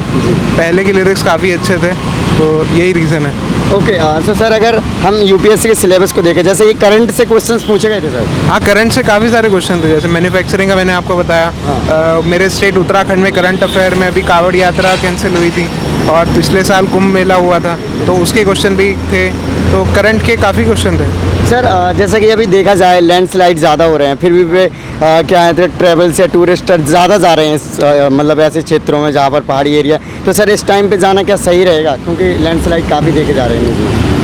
पहले 0.58 0.84
के 0.84 0.94
लिरिक्स 0.94 1.24
काफ़ी 1.24 1.52
अच्छे 1.52 1.78
थे 1.78 1.94
तो 2.38 2.66
यही 2.76 2.92
रीज़न 2.94 3.26
है। 3.26 3.55
ओके 3.74 3.94
तो 4.26 4.34
सर 4.36 4.52
अगर 4.54 4.76
हम 5.04 5.16
यूपीएससी 5.28 5.68
के 5.70 5.76
सिलेबस 5.76 6.12
को 6.14 6.22
देखें 6.22 6.42
जैसे 6.44 6.66
ये 6.66 6.74
करंट 6.82 7.12
से 7.12 7.26
क्वेश्चंस 7.26 7.64
पूछे 7.68 7.90
गए 7.90 8.02
थे 8.02 8.10
सर 8.12 8.28
हाँ 8.50 8.60
करंट 8.66 8.92
से 8.92 9.04
काफ़ी 9.04 9.30
सारे 9.32 9.50
क्वेश्चन 9.50 9.82
थे 9.84 9.88
जैसे 9.90 10.08
मैन्युफैक्चरिंग 10.08 10.70
का 10.70 10.76
मैंने 10.76 10.94
आपको 10.94 11.16
बताया। 11.18 11.48
अ, 11.48 12.22
मेरे 12.26 12.50
स्टेट 12.50 12.78
उत्तराखंड 12.78 13.24
में 13.24 13.32
करंट 13.34 13.64
अफेयर 13.64 13.96
में 13.96 14.08
अभी 14.08 14.22
कावड़ 14.24 14.56
यात्रा 14.56 14.96
कैंसिल 15.02 15.36
हुई 15.38 15.50
थी 15.58 15.68
और 16.12 16.34
पिछले 16.36 16.64
साल 16.64 16.88
कुंभ 16.88 17.14
मेला 17.14 17.36
हुआ 17.36 17.60
था 17.60 17.78
तो 18.06 18.16
उसके 18.24 18.44
क्वेश्चन 18.44 18.76
भी 18.76 18.92
थे। 19.12 19.30
तो 19.72 19.84
करंट 19.96 20.26
के 20.26 20.36
काफ़ी 20.38 20.64
क्वेश्चन 20.66 20.98
थे। 21.00 21.06
सर 21.50 21.66
जैसे 21.98 22.20
कि 22.20 22.30
अभी 22.30 22.46
देखा 22.46 22.74
जाए 22.76 23.00
लैंडस्लाइड 23.00 23.58
ज़्यादा 23.60 23.86
हो 23.86 23.98
रहे 23.98 24.08
हैं 24.08 24.16
फिर 24.18 24.32
भी 24.34 24.44
वे 24.44 24.66
अ, 24.66 25.22
क्या 25.28 25.42
है 25.42 25.68
ट्रेवल्स 25.78 26.20
या 26.20 26.26
टूरिस्टर 26.34 26.82
ज़्यादा 26.84 27.18
जा 27.18 27.34
रहे 27.34 27.48
हैं 27.48 28.10
मतलब 28.12 28.40
ऐसे 28.40 28.62
क्षेत्रों 28.62 29.00
में 29.02 29.12
जहाँ 29.12 29.30
पर 29.32 29.42
पहाड़ी 29.50 29.76
एरिया 29.78 29.98
तो 30.26 30.34
सर 30.34 30.50
इस 30.50 30.66
टाइम 30.68 30.90
पे 30.90 30.98
जाना 30.98 31.24
क्या 31.24 31.36
सही 31.38 31.64
रहेगा? 31.64 31.96
क्योंकि 32.06 32.24
लैंडस्लाइड 32.44 32.90
काफ़ी 32.90 33.12
देखे 33.12 33.34
जा 33.34 33.46
रहे 33.46 33.55
हैं। 33.55 33.55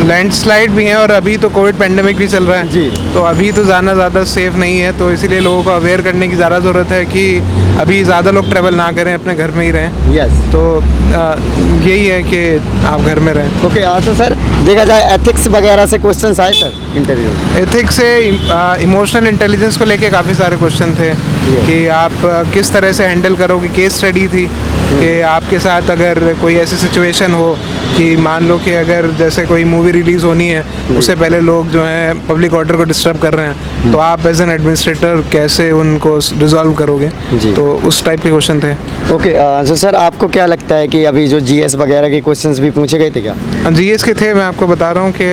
लैंडस्लाइड 0.01 0.71
भी 0.71 0.85
है 0.85 0.95
और 0.97 1.11
अभी 1.11 1.35
तो 1.37 1.49
कोविड 1.49 1.75
पेंडेमिक 1.79 2.17
भी 2.17 2.27
चल 2.27 2.43
रहा 2.43 2.57
है। 2.59 2.69
जी। 2.69 2.89
तो 3.13 3.23
अभी 3.23 3.51
तो 3.51 3.63
जाना 3.65 3.93
ज़्यादा 3.93 4.23
सेफ़ 4.25 4.55
नहीं 4.57 4.79
है 4.79 4.91
तो 4.99 5.11
इसीलिए 5.11 5.39
लोगों 5.39 5.63
को 5.63 5.69
अवेयर 5.71 6.01
करने 6.01 6.27
की 6.27 6.35
ज़्यादा 6.35 6.59
ज़रूरत 6.59 6.91
है 6.91 7.03
कि 7.05 7.25
अभी 7.81 8.03
ज़्यादा 8.03 8.31
लोग 8.31 8.49
ट्रैवल 8.49 8.75
ना 8.75 8.91
करें 8.91 9.13
अपने 9.13 9.35
घर 9.35 9.51
में 9.51 9.63
ही 9.65 9.71
रहें। 9.71 10.15
यस 10.15 10.31
तो 10.51 10.63
यही 11.11 12.05
है 12.05 12.21
कि 12.23 12.41
आप 12.87 13.01
घर 13.01 13.19
में 13.19 13.31
रहें। 13.33 13.63
ओके 13.65 13.85
तो 14.05 14.13
सर 14.15 14.35
देखा 14.65 14.83
जाए 14.85 15.13
एथिक्स 15.13 15.47
वगैरह 15.49 15.85
से 15.85 15.97
क्वेश्चंस 15.99 16.39
आए 16.39 16.53
सर 16.53 16.97
इंटरव्यू 16.97 17.29
एथिक्स 17.61 17.95
से 17.95 18.09
इमोशनल 18.83 19.27
इंटेलिजेंस 19.27 19.77
को 19.77 19.85
लेके 19.85 20.09
काफ़ी 20.09 20.33
सारे 20.35 20.57
क्वेश्चन 20.57 20.93
थे 20.95 21.13
कि 21.67 21.85
आप 21.95 22.19
किस 22.53 22.73
तरह 22.73 22.91
से 22.93 23.05
हैंडल 23.05 23.35
करोगे 23.35 23.67
केस 23.75 23.97
स्टडी 23.97 24.27
थी। 24.27 24.45
कि 24.91 25.19
आपके 25.27 25.59
साथ 25.59 25.89
अगर 25.89 26.33
कोई 26.41 26.55
ऐसी 26.57 26.75
सिचुएशन 26.77 27.33
हो 27.33 27.53
कि 27.97 28.15
मान 28.17 28.47
लो 28.47 28.57
कि 28.57 28.73
अगर 28.75 29.09
जैसे 29.17 29.45
कोई 29.45 29.63
मूवी 29.63 29.91
रिलीज़ 29.91 30.25
होनी 30.25 30.47
है 30.47 30.63
उससे 30.97 31.15
पहले 31.15 31.39
लोग 31.41 31.69
जो 31.69 31.83
हैं 31.83 32.27
पब्लिक 32.27 32.53
ऑर्डर 32.53 32.75
को 32.75 32.83
डिस्टर्ब 32.83 33.17
कर 33.21 33.33
रहे 33.33 33.47
हैं 33.47 33.91
तो 33.91 33.97
आप 33.99 34.25
एज 34.27 34.41
एन 34.41 34.49
एडमिनिस्ट्रेटर 34.49 35.23
कैसे 35.31 35.69
उनको 35.71 36.17
रिजॉल्व 36.17 36.73
करोगे। 36.73 37.09
तो 37.55 37.73
उस 37.87 38.03
टाइप 38.05 38.21
के 38.21 38.29
क्वेश्चन 38.29 38.59
थे। 38.59 38.73
ओके 39.13 39.31
तो 39.67 39.75
सर 39.75 39.95
आपको 39.95 40.27
क्या 40.27 40.45
लगता 40.45 40.75
है 40.75 40.87
कि 40.87 41.03
अभी 41.05 41.27
जो 41.27 41.39
जीएस 41.41 41.75
वगैरह 41.75 42.09
के 42.09 42.19
क्वेश्चंस 42.21 42.59
भी 42.59 42.69
पूछे 42.71 42.97
गए 42.99 43.11
थे 43.11 43.21
क्या? 43.21 43.35
जी 43.71 43.89
एस 43.91 44.03
के 44.03 44.13
थे 44.13 44.33
मैं 44.33 44.43
आपको 44.43 44.67
बता 44.67 44.91
रहा 44.91 45.03
हूँ 45.03 45.11
कि 45.11 45.25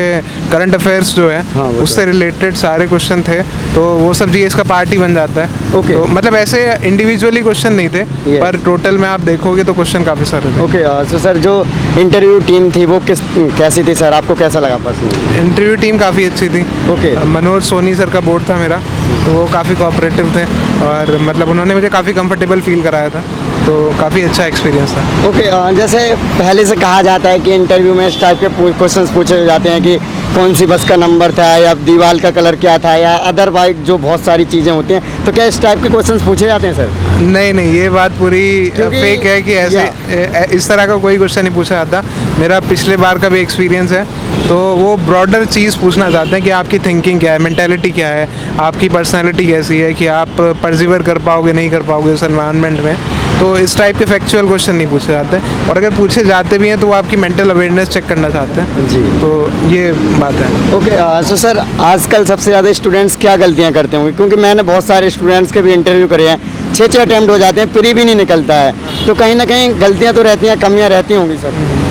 करंट 0.52 0.74
अफेयर्स 0.74 1.14
जो 1.16 1.28
है 1.30 1.42
हाँ, 1.54 1.68
उससे 1.82 2.04
रिलेटेड 2.06 2.54
सारे 2.56 2.86
क्वेश्चन 2.86 3.22
थे 3.28 3.40
तो 3.74 3.84
वो 3.98 4.12
सब 4.14 4.30
जी 4.32 4.42
एस 4.42 4.54
का 4.54 4.62
पार्ट 4.64 4.90
ही 4.90 4.98
बन 4.98 5.14
जाता 5.14 5.44
है। 5.44 5.67
Okay. 5.70 5.92
तो 5.92 6.04
मतलब 6.08 6.34
ऐसे 6.34 6.58
इंडिविजुअली 6.86 7.40
क्वेश्चन 7.42 7.72
नहीं 7.72 7.88
थे 7.88 8.02
Yes. 8.04 8.40
पर 8.40 8.56
टोटल 8.64 8.98
में 8.98 9.08
आप 9.08 9.20
देखोगे 9.22 9.64
तो 9.64 9.72
क्वेश्चन 9.74 10.04
काफ़ी 10.04 10.24
सारे 10.24 10.52
थे 10.52 10.60
ओके 10.62 10.82
तो 11.10 11.18
सर 11.18 11.38
जो 11.38 11.52
इंटरव्यू 11.98 12.38
टीम 12.46 12.70
थी 12.76 12.84
वो 12.86 12.98
किस 13.06 13.20
कैसी 13.58 13.82
थी 13.84 13.94
सर 13.94 14.12
आपको 14.12 14.34
कैसा 14.34 14.60
लगा 14.60 14.76
पर्सनली 14.84 15.38
इंटरव्यू 15.40 15.76
टीम 15.82 15.98
काफ़ी 15.98 16.24
अच्छी 16.24 16.48
थी 16.48 16.62
okay 16.62 16.96
Okay. 17.08 17.26
Manoj 17.34 17.62
Soni 17.64 17.94
sir 17.94 18.10
का 18.10 18.20
बोर्ड 18.22 18.48
था 18.48 18.56
मेरा 18.58 18.78
तो 19.24 19.32
वो 19.32 19.46
काफ़ी 19.52 19.74
कोऑपरेटिव 19.76 20.32
थे 20.36 20.44
और 20.86 21.16
मतलब 21.22 21.48
उन्होंने 21.50 21.74
मुझे 21.74 21.88
काफ़ी 21.90 22.12
कंफर्टेबल 22.14 22.60
फील 22.68 22.82
कराया 22.82 23.08
था 23.10 23.22
तो 23.68 23.74
काफ़ी 23.98 24.22
अच्छा 24.22 24.44
एक्सपीरियंस 24.44 24.92
था। 24.92 25.00
ओके 25.28 25.38
okay, 25.38 25.76
जैसे 25.76 25.98
पहले 26.14 26.64
से 26.66 26.76
कहा 26.76 27.02
जाता 27.02 27.28
है 27.28 27.38
कि 27.40 27.54
इंटरव्यू 27.54 27.94
में 27.94 28.06
इस 28.06 28.20
टाइप 28.20 28.40
के 28.40 28.48
क्वेश्चन 28.72 29.06
पूछे 29.14 29.44
जाते 29.46 29.68
हैं 29.68 29.82
कि 29.82 29.96
कौन 30.34 30.54
सी 30.54 30.66
बस 30.66 30.88
का 30.88 30.96
नंबर 30.96 31.32
था 31.32 31.46
या 31.56 31.74
दीवार 31.84 32.18
का 32.20 32.30
कलर 32.30 32.56
क्या 32.56 32.78
था 32.78 32.94
या 32.96 33.14
अदरवाइज़ 33.32 33.84
जो 33.86 33.98
बहुत 33.98 34.24
सारी 34.24 34.44
चीज़ें 34.46 34.72
होती 34.72 34.94
हैं 34.94 35.24
तो 35.24 35.32
क्या 35.32 35.44
इस 35.44 35.60
टाइप 35.62 35.82
के 35.82 35.88
क्वेश्चन 35.88 36.24
पूछे 36.26 36.46
जाते 36.46 36.66
हैं 36.66 36.74
सर 36.74 37.07
नहीं 37.20 37.52
नहीं 37.54 37.72
ये 37.72 37.88
बात 37.90 38.12
पूरी 38.18 38.70
फेक 38.70 39.24
है 39.26 39.40
कि 39.42 39.52
ऐसे 39.54 40.54
इस 40.56 40.68
तरह 40.68 40.86
का 40.86 40.96
कोई 40.96 41.16
क्वेश्चन 41.16 41.44
नहीं 41.44 41.54
पूछा 41.54 41.74
जाता। 41.74 42.02
मेरा 42.38 42.60
पिछले 42.62 42.96
बार 42.96 43.18
का 43.18 43.28
भी 43.28 43.40
एक्सपीरियंस 43.40 43.92
है। 43.92 44.04
तो 44.48 44.56
वो 44.76 44.96
ब्रॉडर 44.98 45.44
चीज़ 45.46 45.78
पूछना 45.78 46.10
चाहते 46.10 46.30
हैं 46.30 46.42
कि 46.42 46.50
आपकी 46.58 46.78
थिंकिंग 46.78 47.20
क्या 47.20 47.32
है 47.32 47.38
मेंटेलिटी 47.38 47.90
क्या 47.90 48.08
है 48.08 48.28
आपकी 48.60 48.88
पर्सनैलिटी 48.88 49.46
कैसी 49.46 49.78
है 49.78 49.92
कि 49.94 50.06
आप 50.14 50.40
परजिवर 50.62 51.02
कर 51.02 51.18
पाओगे 51.26 51.52
नहीं 51.52 51.70
कर 51.70 51.82
पाओगे 51.88 52.12
उस 52.12 52.22
एनवायरनमेंट 52.22 52.80
में। 52.80 52.96
तो 53.40 53.56
इस 53.58 53.76
टाइप 53.78 53.98
के 53.98 54.04
फैक्चुअल 54.04 54.46
क्वेश्चन 54.46 54.74
नहीं 54.74 54.86
पूछे 54.86 55.12
जाते। 55.12 55.40
और 55.70 55.76
अगर 55.76 55.90
पूछे 55.96 56.24
जाते 56.24 56.58
भी 56.58 56.68
हैं 56.68 56.78
तो 56.80 56.86
वो 56.86 56.92
आपकी 56.92 57.16
मेंटल 57.16 57.50
अवेयरनेस 57.50 57.88
चेक 57.88 58.06
करना 58.06 58.30
चाहते 58.30 58.60
हैं। 58.60 58.88
जी। 58.88 59.02
तो 59.20 59.30
ये 59.70 59.92
बात 59.92 60.34
है। 60.34 60.74
ओके 60.76 61.22
सो 61.28 61.36
सर 61.36 61.58
आजकल 61.58 62.24
सबसे 62.24 62.50
ज़्यादा 62.50 62.72
स्टूडेंट्स 62.72 63.16
क्या 63.16 63.36
गलतियाँ 63.36 63.72
करते 63.72 63.96
होंगे? 63.96 64.12
क्योंकि 64.12 64.36
मैंने 64.36 64.62
बहुत 64.64 64.86
सारे 64.86 65.10
स्टूडेंट्स 65.10 65.52
के 65.52 65.62
भी 65.62 65.72
इंटरव्यू 65.72 66.08
करे 66.08 66.28
हैं। 66.28 66.67
छः 66.78 66.86
छः 66.86 67.02
अटैम्प्ट 67.02 67.30
हो 67.30 67.38
जाते 67.38 67.60
हैं, 67.60 67.72
फिर 67.72 67.94
भी 67.94 68.04
नहीं 68.04 68.16
निकलता 68.16 68.54
है। 68.54 69.06
तो 69.06 69.14
कहीं 69.14 69.34
ना 69.34 69.44
कहीं 69.44 69.80
गलतियाँ 69.80 70.14
तो 70.14 70.22
रहती 70.22 70.46
हैं, 70.46 70.58
कमियाँ 70.60 70.88
रहती 70.88 71.14
होंगी, 71.14 71.36
सर। 71.36 71.87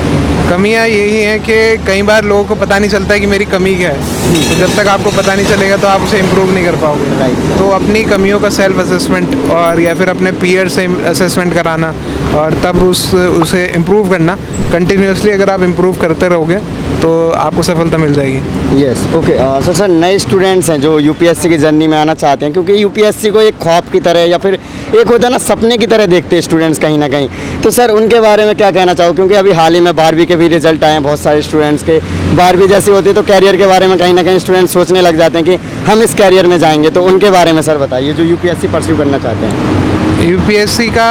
कमियाँ 0.50 0.86
यही 0.88 1.20
हैं 1.20 1.40
कि 1.42 1.86
कई 1.88 2.02
बार 2.02 2.26
लोगों 2.26 2.44
को 2.46 2.56
पता 2.56 2.78
नहीं 2.80 2.90
चलता 2.90 3.14
है 3.14 3.20
कि 3.20 3.26
मेरी 3.28 3.46
कमी 3.48 3.76
क्या 3.76 3.90
है। 3.90 4.46
तो 4.50 4.56
जब 4.56 4.76
तक 4.76 4.88
आपको 4.88 5.12
पता 5.12 5.36
नहीं 5.36 5.46
चलेगा 5.46 5.78
तो 5.78 5.88
आप 5.88 6.02
उसे 6.02 6.20
इम्प्रूव 6.20 6.54
नहीं 6.54 6.66
कर 6.66 6.76
पाओगे. 6.76 7.58
तो 7.58 7.70
अपनी 7.72 8.04
कमियों 8.06 8.40
का 8.40 8.50
सेल्फ 8.52 8.80
असेसमेंट 8.80 9.36
और 9.52 9.82
या 9.82 9.94
फिर 9.96 10.10
अपने 10.10 10.32
पीयर 10.42 10.70
से 10.70 10.86
असेसमेंट 11.10 11.54
कराना 11.54 11.94
और 12.36 12.60
तब 12.64 12.84
उस 12.84 13.14
उसे 13.14 13.66
इम्प्रूव 13.76 14.10
करना। 14.10 14.38
कंटिन्यूसली 14.72 15.32
अगर 15.32 15.50
आप 15.50 15.64
इम्प्रूव 15.64 15.96
करते 15.98 16.28
रहोगे 16.30 16.58
तो 17.02 17.10
आपको 17.32 17.64
सफलता 17.64 17.98
मिल 17.98 18.14
जाएगी। 18.14 18.84
यस 18.84 19.06
ओके 19.16 19.34
सर 19.66 19.74
सर 19.74 19.88
नए 19.90 20.18
स्टूडेंट्स 20.20 20.70
हैं 20.70 20.80
जो 20.82 20.98
यूपीएससी 21.00 21.50
की 21.50 21.58
जर्नी 21.58 21.88
में 21.88 21.98
आना 21.98 22.14
चाहते 22.16 22.46
हैं 22.46 22.54
क्योंकि 22.54 22.82
यूपीएससी 22.82 23.30
को 23.32 23.42
एक 23.42 23.58
ख्वाब 23.62 23.92
की 23.92 24.00
तरह 24.00 24.26
या 24.30 24.38
फिर 24.38 24.60
एक 24.96 25.08
होता 25.08 25.28
है 25.28 25.32
ना 25.32 25.38
सपने 25.40 25.78
की 25.78 25.88
तरह 25.88 26.06
देखते 26.08 26.36
हैं 26.36 26.42
स्टूडेंट्स 26.42 26.80
कहीं 26.80 26.98
ना 26.98 27.08
कहीं। 27.10 27.30
तो 27.64 27.72
सर 27.72 27.92
उनके 27.92 28.20
बारे 28.22 28.46
में 28.46 28.56
क्या 28.56 28.72
कहना 28.72 28.94
चाहो? 28.94 29.14
क्योंकि 29.14 29.36
अभी 29.36 29.52
हाल 29.52 29.74
ही 29.76 29.80
में 29.82 29.96
बारहवीं 29.96 30.26
के 30.26 30.36
भी 30.38 30.48
रिज़ल्ट 30.48 30.84
आए 30.84 30.92
हैं 30.92 31.04
बहुत 31.04 31.20
सारे 31.20 31.42
स्टूडेंट्स 31.42 31.84
के। 31.84 32.00
बारहवीं 32.36 32.68
जैसी 32.68 32.92
होती 32.92 33.10
है 33.10 33.16
तो 33.16 33.24
कैरियर 33.24 33.58
के 33.58 33.68
बारे 33.68 33.88
में 33.88 33.98
कहीं 33.98 34.14
ना 34.14 34.24
कहीं 34.24 34.40
स्टूडेंट्स 34.40 34.74
सोचने 34.74 35.02
लग 35.02 35.18
जाते 35.18 35.38
हैं 35.38 35.46
कि 35.48 35.56
हम 35.86 36.02
इस 36.04 36.14
कैरियर 36.14 36.48
में 36.48 36.58
जाएँगे 36.60 36.90
तो 36.90 37.04
उनके 37.04 37.32
बारे 37.32 37.52
में 37.52 37.62
सर 37.62 37.78
बताइए, 37.78 38.14
जो 38.14 38.24
यूपीएससी 38.24 38.68
परस्यू 38.68 38.98
करना 38.98 39.18
चाहते 39.18 39.46
हैं। 39.46 40.30
यूपीएससी 40.30 40.88
का 40.90 41.08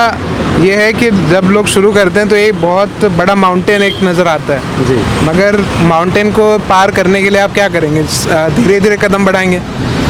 ये 0.57 0.75
है 0.77 0.93
कि 0.93 1.11
जब 1.31 1.49
लोग 1.53 1.67
शुरू 1.67 1.93
करते 1.93 2.21
हैं 2.21 2.29
तो 2.29 2.37
एक 2.37 2.61
बहुत 2.61 3.05
बड़ा 3.17 3.35
माउंटेन 3.35 3.83
एक 3.83 4.03
नज़र 4.05 4.29
आता 4.29 4.55
है। 4.55 4.87
जी। 4.87 4.95
मगर 5.27 5.57
माउंटेन 5.89 6.31
को 6.33 6.47
पार 6.69 6.91
करने 6.91 7.23
के 7.23 7.31
लिए 7.31 7.41
आप 7.41 7.53
क्या 7.55 7.69
करेंगे? 7.69 8.03
धीरे 8.57 8.79
धीरे 8.81 8.97
कदम 8.97 9.25
बढ़ाएँगे। 9.25 9.59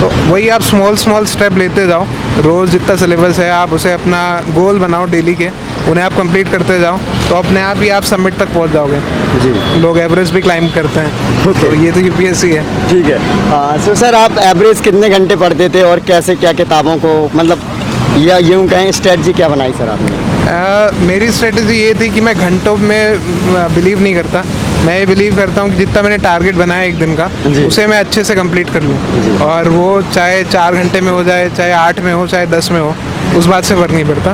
तो 0.00 0.10
वही 0.30 0.48
आप 0.48 0.62
स्मॉल 0.62 0.96
स्मॉल 0.96 1.26
स्टेप 1.26 1.56
लेते 1.58 1.86
जाओ। 1.86 2.06
रोज़ 2.42 2.70
जितना 2.70 2.96
सिलेबस 2.96 3.38
है 3.38 3.50
आप 3.50 3.72
उसे 3.72 3.92
अपना 3.92 4.20
गोल 4.54 4.78
बनाओ 4.78 5.04
डेली 5.06 5.34
के। 5.34 5.48
उन्हें 5.90 6.04
आप 6.04 6.16
कंप्लीट 6.16 6.48
करते 6.48 6.78
जाओ। 6.80 6.98
तो 7.28 7.34
अपने 7.34 7.60
आप 7.62 7.78
ही 7.80 7.88
आप 7.88 8.02
सबमिट 8.04 8.38
तक 8.38 8.52
पहुँच 8.54 8.70
जाओगे। 8.70 9.00
जी। 9.42 9.80
लोग 9.80 9.98
एवरेज 9.98 10.30
भी 10.30 10.40
क्लाइंब 10.40 10.72
करते 10.74 11.00
हैं। 11.00 11.52
तो 11.54 11.74
ये 11.74 11.92
तो 11.92 12.00
यूपीएससी 12.00 12.50
है। 12.50 12.62
ठीक 12.90 13.06
है। 13.06 13.18
हाँ 13.50 13.78
सो 13.78 13.94
सर 13.94 14.14
आप 14.14 14.38
एवरेज 14.44 14.80
कितने 14.80 15.10
घंटे 15.10 15.36
पढ़ते 15.36 15.68
थे 15.68 15.82
और 15.82 16.00
कैसे 16.06 16.36
क्या 16.36 16.52
किताबों 16.52 16.96
को 16.96 17.18
मतलब 17.34 17.72
या 18.18 18.38
यूँ 18.38 18.66
कहें 18.68 18.90
स्ट्रेटजी 18.92 19.32
क्या 19.32 19.48
बनाई 19.48 19.72
सर 19.72 19.88
आपने? 19.88 20.25
अ, 20.46 20.90
मेरी 21.06 21.30
स्ट्रेटजी 21.32 21.76
ये 21.76 21.94
थी 22.00 22.08
कि 22.10 22.20
मैं 22.20 22.34
घंटों 22.38 22.76
में 22.78 23.74
बिलीव 23.74 24.00
नहीं 24.02 24.14
करता। 24.14 24.42
मैं 24.84 24.98
ये 24.98 25.06
बिलीव 25.06 25.36
करता 25.36 25.60
हूँ 25.60 25.70
कि 25.70 25.76
जितना 25.76 26.02
मैंने 26.02 26.18
टारगेट 26.24 26.54
बनाया 26.56 26.82
एक 26.82 26.98
दिन 26.98 27.14
का 27.16 27.26
उसे 27.66 27.86
मैं 27.86 27.98
अच्छे 28.00 28.24
से 28.24 28.34
कंप्लीट 28.34 28.70
कर 28.72 28.82
लूँ। 28.82 29.38
और 29.46 29.68
वो 29.68 30.00
चाहे 30.12 30.42
चार 30.44 30.74
घंटे 30.74 31.00
में 31.00 31.10
हो 31.12 31.22
जाए 31.24 31.48
चाहे 31.56 31.72
आठ 31.72 32.00
में 32.00 32.12
हो 32.12 32.26
चाहे 32.26 32.46
दस 32.46 32.70
में 32.72 32.80
हो 32.80 32.94
उस 33.38 33.46
बात 33.46 33.64
से 33.64 33.74
फ़र्क 33.74 33.90
नहीं 33.90 34.04
पड़ता। 34.04 34.32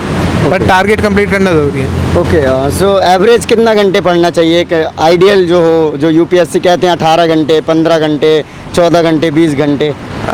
पर 0.51 0.67
टारगेट 0.69 1.01
कंप्लीट 1.01 1.31
करना 1.31 1.51
ज़रूरी 1.53 1.81
है। 1.81 2.19
ओके 2.21 2.43
सो 2.79 2.99
एवरेज 3.13 3.45
कितना 3.47 3.75
घंटे 3.75 4.01
पढ़ना 4.01 4.31
चाहिए? 4.31 4.85
आइडियल 5.01 5.47
जो 5.49 5.61
हो 5.63 5.97
जो 5.99 6.11
यूपीएससी 6.11 6.61
कहते 6.61 6.87
हैं 6.87 6.97
अठारह 6.97 7.35
घंटे 7.35 7.61
पंद्रह 7.69 7.99
घंटे 7.99 8.39
चौदह 8.75 9.03
घंटे 9.03 9.31
बीस 9.31 9.55
घंटे। 9.57 9.93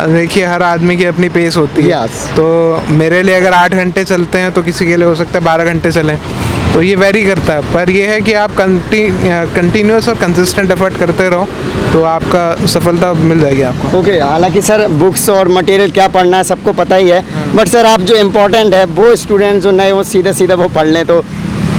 देखिए 0.08 0.44
हर 0.46 0.62
आदमी 0.62 0.96
की 0.96 1.04
अपनी 1.04 1.28
पेस 1.28 1.56
होती 1.56 1.82
है। 1.82 1.88
Yes. 1.90 2.16
तो 2.36 2.82
मेरे 2.90 3.22
लिए 3.22 3.34
अगर 3.34 3.52
आठ 3.54 3.74
घंटे 3.74 4.04
चलते 4.04 4.38
हैं 4.38 4.52
तो 4.52 4.62
किसी 4.62 4.86
के 4.86 4.96
लिए 4.96 5.06
हो 5.06 5.14
सकता 5.14 5.38
है 5.38 5.44
बारह 5.44 5.64
घंटे 5.64 5.92
चलें। 5.92 6.18
तो 6.74 6.82
ये 6.82 6.94
वेरी 6.96 7.24
करता 7.24 7.52
है। 7.52 7.62
पर 7.74 7.90
ये 7.90 8.06
है 8.06 8.20
कि 8.20 8.32
आप 8.34 8.54
कंटिन्यूस 8.56 10.08
और 10.08 10.14
कंसिस्टेंट 10.16 10.70
एफर्ट 10.70 10.98
करते 10.98 11.28
रहो 11.28 11.48
तो 11.92 12.02
आपका 12.04 12.66
सफलता 12.66 13.12
मिल 13.14 13.40
जाएगी 13.40 13.62
आपको। 13.62 13.98
ओके 13.98 14.10
okay, 14.10 14.22
हालाँकि 14.22 14.62
सर 14.62 14.86
बुक्स 14.98 15.28
और 15.30 15.48
मटेरियल 15.48 15.90
क्या 15.90 16.08
पढ़ना 16.08 16.36
है 16.36 16.44
सबको 16.44 16.72
पता 16.74 16.96
ही 16.96 17.08
है। 17.08 17.24
बट 17.54 17.68
सर 17.68 17.86
आप 17.86 18.00
जो 18.00 18.16
इम्पोर्टेंट 18.16 18.74
है 18.74 18.84
वो 18.96 19.14
स्टूडेंट्स 19.16 19.62
जो 19.64 19.70
नए 19.72 19.92
वो 19.92 20.02
सीधे 20.04 20.32
सीधे 20.32 20.54
वो 20.54 20.68
पढ़ 20.70 20.86
लें 20.86 21.04
तो 21.06 21.22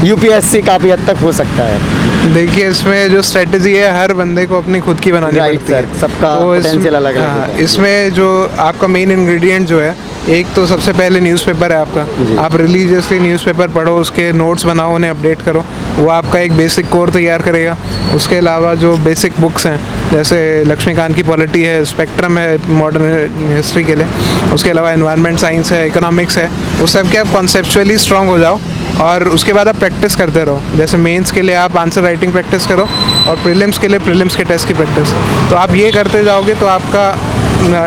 यूपीएससी 0.04 0.62
काफ़ी 0.64 0.90
हद 0.90 1.08
तक 1.08 1.22
हो 1.24 1.32
सकता 1.34 1.64
है। 1.64 2.19
देखिए 2.34 2.70
इसमें 2.70 3.12
जो 3.12 3.22
स्ट्रेटजी 3.22 3.74
है 3.76 4.02
हर 4.02 4.14
बंदे 4.14 4.46
को 4.46 4.58
अपनी 4.58 4.80
खुद 4.80 5.00
की 5.00 5.12
बनानी 5.12 5.40
Right, 5.40 5.58
पड़ती 5.58 5.74
है। 5.74 6.00
सबका 6.00 6.36
तो 6.36 6.52
अलग-अलग 6.52 7.18
हाँ, 7.18 7.48
है। 7.48 7.64
इसमें 7.64 8.14
जो 8.14 8.52
आपका 8.60 8.88
मेन 8.88 9.12
इंग्रेडिएंट 9.12 9.68
जो 9.68 9.80
है 9.82 9.96
एक 10.30 10.48
तो 10.56 10.66
सबसे 10.68 10.94
पहले 10.94 11.20
न्यूज़पेपर 11.20 11.72
है 11.72 11.78
आपका। 11.78 12.02
आप 12.42 12.56
रिलीजियसली 12.56 13.20
न्यूज़पेपर 13.20 13.68
पढ़ो 13.68 13.98
उसके 13.98 14.32
नोट्स 14.32 14.66
बनाओ 14.66 14.96
उन्हें 14.96 15.12
अपडेट 15.12 15.42
करो। 15.42 15.66
वो 15.96 16.10
आपका 16.10 16.40
एक 16.40 16.54
बेसिक 16.54 16.90
कोर 16.90 17.10
तैयार 17.10 17.42
करेगा। 17.42 17.78
उसके 18.16 18.36
अलावा 18.36 18.76
जो 18.76 18.98
बेसिक 18.98 19.34
बुक्स 19.40 19.66
हैं 19.66 19.80
जैसे 20.12 20.64
लक्ष्मीकांत 20.64 21.16
की 21.16 21.24
पॉलिटी 21.24 21.64
है 21.64 21.86
स्पेक्ट्रम 21.86 22.38
है 22.38 22.70
मॉडर्न 22.70 23.30
हिस्ट्री 23.58 23.84
के 23.84 23.96
लिए। 23.96 24.08
उसके 24.54 24.70
अलावा 24.70 24.92
इन्वायरमेंट 24.92 25.40
साइंस 25.40 25.72
है 25.72 25.88
इकोनॉमिक्स 25.88 26.38
है। 26.38 26.50
उस 26.84 26.94
सब 26.94 27.12
के 27.12 27.18
आप 27.18 27.28
कॉन्सेप्चुअली 27.34 27.98
स्ट्रांग 27.98 28.30
हो 28.30 28.40
जाओ। 28.40 28.60
और 29.02 29.28
उसके 29.30 29.54
बाद 29.54 29.68
आप 29.68 29.78
प्रैक्टिस 29.80 30.16
करते 30.16 30.44
रहो। 30.44 30.78
जैसे 30.78 30.98
मेंस 30.98 31.32
के 31.32 31.42
लिए 31.42 31.56
आप 31.56 31.78
आंसर 31.78 32.02
राइटिंग 32.02 32.32
प्रैक्टिस 32.32 32.68
करो 32.68 32.88
और 33.30 33.36
प्रीलिम्स 33.44 33.78
के 33.78 33.88
लिए 33.88 34.00
प्रीलिम्स 34.00 34.36
के 34.36 34.44
टेस्ट 34.46 34.68
की 34.68 34.74
प्रैक्टिस 34.74 35.12
तो 35.50 35.56
आप 35.56 35.76
ये 35.76 35.92
करते 35.92 36.24
जाओगे 36.24 36.56
तो 36.56 36.66
आपका 36.68 37.12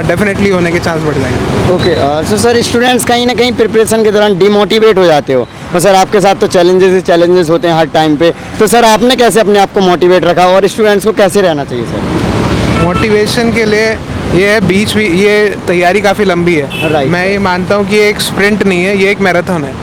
डेफिनेटली 0.08 0.50
होने 0.50 0.70
के 0.72 0.78
चांस 0.78 1.02
बढ़ 1.02 1.14
जाएँगे। 1.14 1.74
ओके 1.74 1.94
सो 2.28 2.36
सर 2.38 2.60
स्टूडेंट्स 2.62 3.04
कहीं 3.04 3.26
ना 3.26 3.34
कहीं 3.34 3.52
प्रिपरेशन 3.52 4.04
के 4.04 4.10
दौरान 4.12 4.38
डिमोटिवेट 4.38 4.98
हो 4.98 5.04
जाते 5.04 5.32
हो। 5.32 5.46
तो 5.72 5.80
सर 5.80 5.94
आपके 5.94 6.20
साथ 6.20 6.40
तो 6.40 6.46
चैलेंजेस 6.48 6.94
ही 6.94 7.00
चैलेंजेस 7.02 7.50
होते 7.50 7.68
हैं 7.68 7.74
हर 7.74 7.86
टाइम 7.94 8.16
पे। 8.16 8.32
तो 8.58 8.66
सर 8.66 8.84
आपने 8.84 9.16
कैसे 9.16 9.40
अपने 9.40 9.58
आप 9.58 9.72
को 9.74 9.80
मोटिवेट 9.80 10.24
रखा 10.24 10.46
और 10.48 10.66
स्टूडेंट्स 10.68 11.06
को 11.06 11.12
कैसे 11.12 11.42
रहना 11.42 11.64
चाहिए 11.64 11.84
सर 11.86 12.84
मोटिवेशन 12.84 13.52
के 13.52 13.64
लिए 13.64 13.88
ये 14.34 14.48
है 14.48 14.60
बीच 14.68 14.94
भी 14.96 15.06
ये 15.22 15.34
तैयारी 15.66 16.00
काफ़ी 16.00 16.24
लंबी 16.24 16.54
है। 16.54 16.68
Right. 16.82 17.08
मैं 17.08 17.26
ये 17.28 17.38
मानता 17.40 17.74
हूँ 17.74 17.86
कि 17.88 17.96
ये 17.96 18.08
एक 18.08 18.20
स्प्रिंट 18.20 18.62
नहीं 18.62 18.84
है 18.84 18.96
ये 18.98 19.10
एक 19.10 19.20
मैराथन 19.20 19.64
है। 19.64 19.81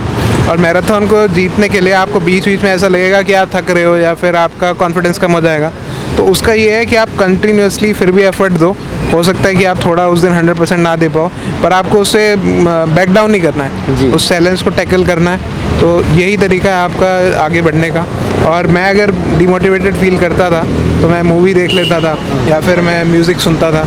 और 0.50 0.58
मैराथन 0.58 1.06
को 1.08 1.27
जीतने 1.27 1.68
के 1.70 1.79
लिए 1.79 1.94
आपको 1.94 2.20
बीच 2.20 2.46
बीच 2.46 2.63
में 2.63 2.72
ऐसा 2.72 2.88
लगेगा 2.88 3.22
कि 3.22 3.34
आप 3.34 3.50
थक 3.56 3.70
रहे 3.70 3.84
हो 3.84 3.96
या 3.98 4.13
फिर 4.13 4.36
आपका 4.36 4.72
कॉन्फिडेंस 4.74 5.18
कम 5.18 5.32
हो 5.32 5.41
जाएगा। 5.41 5.72
तो 6.18 6.24
उसका 6.25 6.53
ये 6.53 6.72
है 6.72 6.86
कि 6.86 6.96
आप 6.96 7.10
कंटिन्यूसली 7.20 7.91
फिर 7.94 8.12
भी 8.12 8.24
एफर्ट 8.24 8.53
दो। 8.53 8.75
हो 9.13 9.22
सकता 9.24 9.48
है 9.48 9.56
कि 9.56 9.65
आप 9.65 9.86
थोड़ा 9.86 10.08
उस 10.08 10.20
दिन 10.20 10.34
हंड्रेड 10.34 10.58
परसेंट 10.58 10.82
ना 10.82 10.96
दे 10.96 11.10
पाओ 11.10 11.29
पर 11.63 11.74
आपको 11.74 12.00
उससे 12.00 12.36
बैक 12.38 13.13
डाउन 13.13 13.32
नहीं 13.32 13.41
करना। 13.41 13.63
है। 13.63 14.12
उस 14.12 14.27
चैलेंज 14.29 14.62
को 14.62 14.70
टैकल 14.70 15.06
करना 15.06 15.32
है। 15.32 15.38
तो 15.82 16.01
यही 16.15 16.38
तरीका 16.38 16.70
है 16.70 16.75
आपका 16.75 17.44
आगे 17.44 17.62
बढ़ने 17.62 17.89
का। 17.89 18.06
और 18.48 18.67
मैं 18.67 18.84
अगर 18.89 19.12
डिमोटिवेटेड 19.38 19.96
फील 19.96 20.17
करता 20.17 20.50
था 20.51 20.62
तो 21.01 21.08
मैं 21.10 21.22
मूवी 21.24 21.53
देख 21.53 21.72
लेता 21.74 22.00
था 22.00 22.17
या 22.48 22.60
फिर 22.62 22.79
मैं 22.81 23.03
म्यूज़िक 23.05 23.39
सुनता 23.39 23.72
था। 23.72 23.84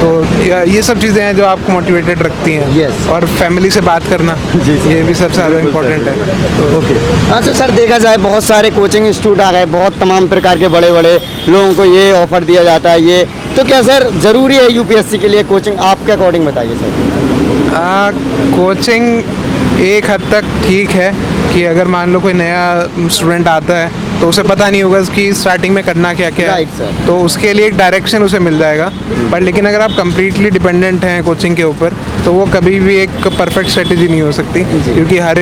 तो 0.00 0.08
ये- 0.42 0.84
सब 0.84 1.00
चीज़ें 1.00 1.22
हैं 1.22 1.34
जो 1.36 1.44
आपको 1.44 1.72
मोटिवेटेड 1.72 2.22
रखती 2.22 2.52
हैं। 2.52 2.68
Yes. 2.76 3.08
और 3.12 3.24
फैमिली 3.38 3.70
से 3.70 3.80
बात 3.80 4.06
करना 4.10 4.36
जी, 4.54 4.72
ये 4.92 5.02
भी 5.02 5.14
सबसे 5.14 5.34
ज़्यादा 5.34 5.58
इम्पोर्टेंट 5.58 6.08
है। 6.08 6.14
तो 6.58 6.78
ओके 6.78 6.94
हाँ 7.30 7.42
तो 7.44 7.52
सर 7.54 7.70
देखा 7.70 7.98
जाए 7.98 8.16
बहुत 8.16 8.44
सारे 8.44 8.70
कोचिंग 8.70 9.06
इंस्टीट्यूट 9.06 9.40
आ 9.40 9.50
गए 9.52 9.64
बहुत 9.74 9.98
तमाम 10.00 10.28
प्रकार 10.28 10.58
के 10.58 10.68
बड़े 10.68 10.90
बड़े 10.92 11.18
लोगों 11.48 11.74
को 11.74 11.84
ये 11.84 12.10
ऑफ़र 12.12 12.44
दिया 12.44 12.64
जाता 12.64 12.90
है 12.90 13.02
ये। 13.02 13.24
तो 13.56 13.64
क्या 13.64 13.82
सर 13.82 14.10
ज़रूरी 14.22 14.56
है 14.56 14.72
यूपीएससी 14.72 15.18
के 15.18 15.28
लिए 15.28 15.42
कोचिंग 15.44 15.78
आपके 15.90 16.12
अकॉर्डिंग 16.12 16.46
बताइए 16.46 16.74
सर। 16.74 18.22
कोचिंग 18.56 19.80
एक 19.82 20.10
हद 20.10 20.22
तक 20.32 20.44
ठीक 20.66 20.90
है 20.90 21.12
कि 21.54 21.64
अगर 21.64 21.86
मान 21.88 22.12
लो 22.12 22.20
कोई 22.20 22.32
नया 22.32 23.08
स्टूडेंट 23.08 23.48
आता 23.48 23.76
है 23.76 24.20
तो 24.20 24.28
उसे 24.28 24.42
पता 24.42 24.68
नहीं 24.70 24.82
होगा 24.82 25.00
कि 25.14 25.32
स्टार्टिंग 25.34 25.74
में 25.74 25.82
करना 25.84 26.12
क्या 26.14 26.30
क्या 26.30 26.56
Right, 26.56 26.80
है 26.80 27.06
तो 27.06 27.18
उसके 27.20 27.52
लिए 27.52 27.66
एक 27.66 27.76
डायरेक्शन 27.76 28.22
उसे 28.22 28.38
मिल 28.38 28.58
जाएगा। 28.58 28.90
बट 29.32 29.42
लेकिन 29.42 29.66
अगर 29.66 29.80
आप 29.80 29.92
कम्प्लीटली 29.96 30.50
डिपेंडेंट 30.50 31.04
हैं 31.04 31.22
कोचिंग 31.24 31.56
के 31.56 31.62
ऊपर 31.64 31.96
तो 32.24 32.32
वो 32.32 32.46
कभी 32.54 32.78
भी 32.80 32.96
एक 32.96 33.26
परफेक्ट 33.38 33.70
स्ट्रेटजी 33.70 34.08
नहीं 34.08 34.22
हो 34.22 34.32
सकती 34.32 34.64
क्योंकि 34.84 35.18
हर 35.18 35.38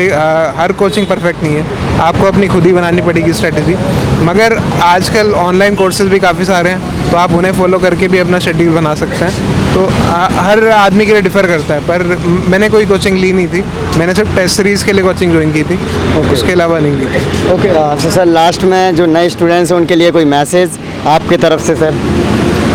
हर 0.57 0.73
कोचिंग 0.81 1.07
परफेक्ट 1.07 1.43
नहीं 1.43 1.57
है। 1.57 1.99
आपको 2.01 2.27
अपनी 2.27 2.49
खुद 2.49 2.67
ही 2.67 2.73
बनानी 2.73 3.03
पड़ेगी 3.03 3.33
स्ट्रेटजी 3.33 3.77
मगर 4.25 4.57
आजकल 4.83 5.33
ऑनलाइन 5.39 5.75
कोर्सेज 5.77 6.09
भी 6.09 6.19
काफ़ी 6.21 6.45
सारे 6.45 6.71
हैं। 6.71 7.02
तो 7.11 7.17
आप 7.17 7.33
उन्हें 7.35 7.53
फॉलो 7.53 7.79
करके 7.79 8.09
भी 8.09 8.19
अपना 8.19 8.39
शेड्यूल 8.39 8.75
बना 8.75 8.95
सकते 8.95 9.25
हैं। 9.25 9.51
तो 9.75 9.85
आ, 9.85 10.29
हर 10.43 10.69
आदमी 10.69 11.07
के 11.07 11.13
लिए 11.13 11.23
डिफ़र 11.23 11.47
करता 11.47 11.75
है 11.75 11.81
पर 11.87 12.03
मैंने 12.49 12.69
कोई 12.69 12.87
कोचिंग 12.87 13.19
ली 13.19 13.33
नहीं 13.33 13.47
थी। 13.49 13.63
मैंने 13.99 14.15
सिर्फ़ 14.15 14.35
टेस्ट 14.37 14.57
सीरीज़ 14.57 14.85
के 14.85 14.93
लिए 14.93 15.05
कोचिंग 15.05 15.33
ज्वाइन 15.33 15.53
की 15.53 15.63
थी 15.63 15.77
okay. 15.77 16.33
उसके 16.33 16.53
अलावा 16.53 16.79
नहीं 16.79 16.97
ली 16.97 17.07
थी। 17.07 17.53
ओके 17.53 17.69
तो 18.03 18.11
सर 18.11 18.27
लास्ट 18.29 18.65
में 18.65 18.95
जो 18.97 19.07
नए 19.09 19.29
स्टूडेंट्स 19.29 19.73
हैं 19.73 19.79
उनके 19.79 19.97
लिए 19.97 20.11
कोई 20.11 20.25
मैसेज 20.35 20.79
आपकी 21.15 21.37
तरफ़ 21.45 21.63
से 21.67 21.77
सर 21.77 22.01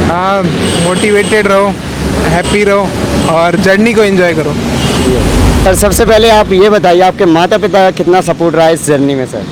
हाँ 0.08 0.44
मोटिवेटेड 0.44 1.48
रहो 1.48 1.68
हैप्पी 2.30 2.64
रहो 2.64 2.88
और 3.34 3.56
जर्नी 3.62 3.94
को 3.94 4.04
एंजॉय 4.04 4.34
करो। 4.34 4.54
सर 5.64 5.76
सबसे 5.76 6.06
पहले 6.06 6.30
आप 6.30 6.52
ये 6.54 6.70
बताइए 6.70 7.02
आपके 7.02 7.26
माता 7.28 7.58
पिता 7.58 7.90
कितना 7.92 8.22
सपोर्ट 8.24 8.56
रहा 8.56 8.66
है 8.68 8.74
इस 8.74 8.86
जर्नी 8.88 9.16
में 9.16 9.26
सर 9.26 9.46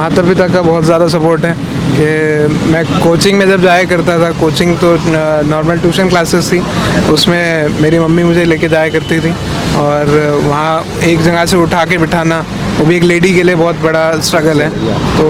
माता 0.00 0.22
पिता 0.22 0.46
का 0.48 0.60
बहुत 0.62 0.84
ज़्यादा 0.84 1.06
सपोर्ट 1.08 1.44
है 1.44 1.52
कि 1.92 2.04
मैं 2.72 2.84
कोचिंग 3.02 3.38
में 3.38 3.46
जब 3.48 3.62
जाया 3.62 3.84
करता 3.88 4.18
था 4.20 4.30
कोचिंग 4.40 4.76
तो 4.78 4.96
नॉर्मल 5.48 5.78
ट्यूशन 5.78 6.08
क्लासेस 6.08 6.50
थी। 6.52 6.60
उसमें 7.12 7.80
मेरी 7.80 7.98
मम्मी 7.98 8.22
मुझे 8.24 8.44
लेके 8.44 8.68
जाया 8.68 8.88
करती 8.90 9.18
थी 9.20 9.32
और 9.78 10.14
वहाँ 10.44 10.84
एक 11.04 11.20
जगह 11.22 11.44
से 11.46 11.56
उठा 11.56 11.84
के 11.84 11.98
बिठाना 11.98 12.40
वो 12.78 12.84
भी 12.86 12.96
एक 12.96 13.02
लेडी 13.02 13.34
के 13.34 13.42
लिए 13.42 13.54
बहुत 13.54 13.80
बड़ा 13.82 14.10
स्ट्रगल 14.20 14.62
है। 14.62 14.68
तो 15.16 15.24